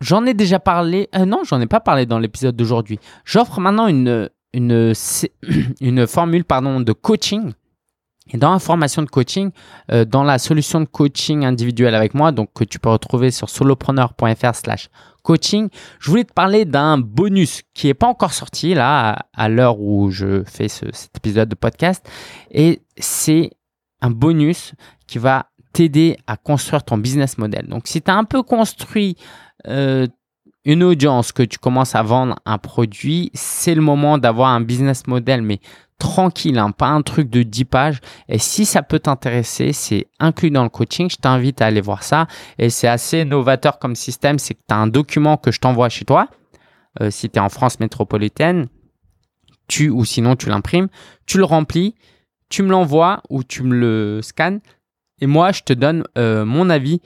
[0.00, 1.08] j'en ai déjà parlé.
[1.26, 3.00] non, j'en ai pas parlé dans l'épisode d'aujourd'hui.
[3.24, 4.92] J'offre maintenant une une
[5.80, 7.52] une formule pardon de coaching
[8.32, 9.50] et dans la formation de coaching,
[9.92, 13.48] euh, dans la solution de coaching individuel avec moi, donc que tu peux retrouver sur
[13.48, 14.88] solopreneur.fr slash
[15.22, 15.68] coaching,
[16.00, 20.10] je voulais te parler d'un bonus qui n'est pas encore sorti là à, l'heure où
[20.10, 22.08] je fais cet épisode de podcast.
[22.50, 23.50] Et c'est
[24.00, 24.72] un bonus
[25.06, 27.66] qui va t'aider à construire ton business model.
[27.68, 29.16] Donc si tu as un peu construit
[29.68, 30.06] euh,
[30.64, 35.06] une audience, que tu commences à vendre un produit, c'est le moment d'avoir un business
[35.06, 35.60] model, mais
[35.98, 38.00] tranquille, hein, pas un truc de 10 pages.
[38.28, 41.08] Et si ça peut t'intéresser, c'est inclus dans le coaching.
[41.10, 42.26] Je t'invite à aller voir ça.
[42.58, 44.38] Et c'est assez novateur comme système.
[44.38, 46.28] C'est que tu as un document que je t'envoie chez toi.
[47.00, 48.68] Euh, si tu es en France métropolitaine,
[49.68, 50.88] tu ou sinon tu l'imprimes,
[51.26, 51.94] tu le remplis,
[52.48, 54.60] tu me l'envoies ou tu me le scannes.
[55.20, 57.00] Et moi, je te donne euh, mon avis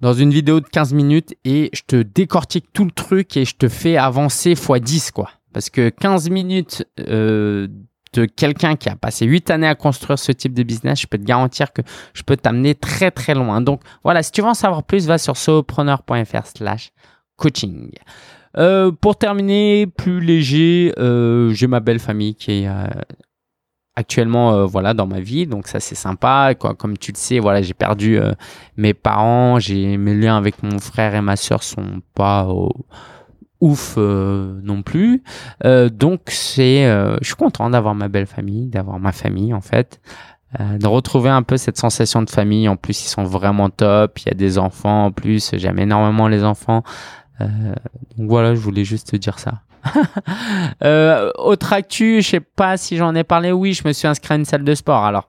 [0.00, 3.56] dans une vidéo de 15 minutes et je te décortique tout le truc et je
[3.56, 5.30] te fais avancer x 10 quoi.
[5.52, 7.68] Parce que 15 minutes euh,
[8.12, 11.18] de quelqu'un qui a passé 8 années à construire ce type de business, je peux
[11.18, 11.82] te garantir que
[12.14, 13.60] je peux t'amener très très loin.
[13.60, 16.92] Donc voilà, si tu veux en savoir plus, va sur solopreneur.fr slash
[17.36, 17.90] coaching.
[18.58, 22.86] Euh, pour terminer, plus léger, euh, j'ai ma belle famille qui est euh,
[23.96, 26.54] actuellement voilà dans ma vie, donc ça c'est sympa.
[26.54, 28.18] Comme tu le sais, voilà, j'ai perdu
[28.76, 32.46] mes parents, j'ai mes liens avec mon frère et ma soeur sont pas
[33.66, 35.22] ouf euh, non plus.
[35.64, 39.60] Euh, donc c'est, euh, je suis content d'avoir ma belle famille, d'avoir ma famille en
[39.60, 40.00] fait,
[40.58, 42.66] de retrouver un peu cette sensation de famille.
[42.68, 44.18] En plus, ils sont vraiment top.
[44.20, 45.50] Il y a des enfants en plus.
[45.54, 46.82] J'aime énormément les enfants.
[47.40, 49.60] donc voilà, je voulais juste te dire ça.
[51.38, 53.52] autre actu, je sais pas si j'en ai parlé.
[53.52, 55.04] Oui, je me suis inscrit à une salle de sport.
[55.04, 55.28] Alors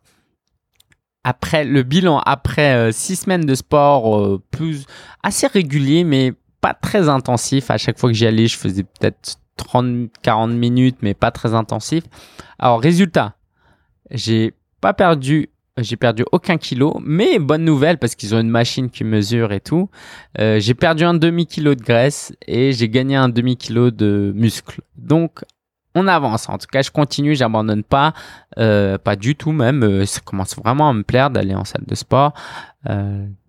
[1.25, 4.85] après le bilan, après six semaines de sport plus
[5.23, 6.31] assez régulier, mais
[6.61, 7.71] pas très intensif.
[7.71, 11.53] À chaque fois que j'y allais, je faisais peut-être 30, 40 minutes, mais pas très
[11.53, 12.03] intensif.
[12.59, 13.35] Alors, résultat,
[14.11, 18.89] j'ai pas perdu, j'ai perdu aucun kilo, mais bonne nouvelle parce qu'ils ont une machine
[18.89, 19.89] qui mesure et tout.
[20.39, 24.81] Euh, j'ai perdu un demi-kilo de graisse et j'ai gagné un demi-kilo de muscle.
[24.95, 25.43] Donc,
[25.95, 26.47] on avance.
[26.47, 28.13] En tout cas, je continue, j'abandonne pas,
[28.59, 29.83] euh, pas du tout même.
[29.83, 32.33] Euh, ça commence vraiment à me plaire d'aller en salle de sport.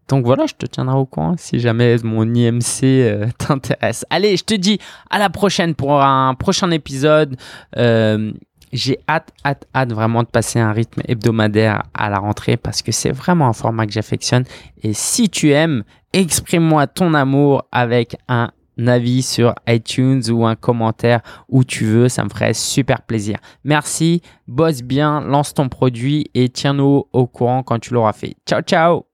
[0.09, 4.05] Donc voilà, je te tiendrai au courant si jamais mon IMC euh, t'intéresse.
[4.11, 4.79] Allez, je te dis
[5.11, 7.37] à la prochaine pour un prochain épisode.
[7.77, 8.33] Euh,
[8.73, 12.93] j'ai hâte, hâte, hâte vraiment de passer un rythme hebdomadaire à la rentrée parce que
[12.93, 14.45] c'est vraiment un format que j'affectionne.
[14.83, 18.51] Et si tu aimes, exprime-moi ton amour avec un
[18.87, 23.39] avis sur iTunes ou un commentaire où tu veux, ça me ferait super plaisir.
[23.65, 28.37] Merci, bosse bien, lance ton produit et tiens-nous au courant quand tu l'auras fait.
[28.47, 29.08] Ciao, ciao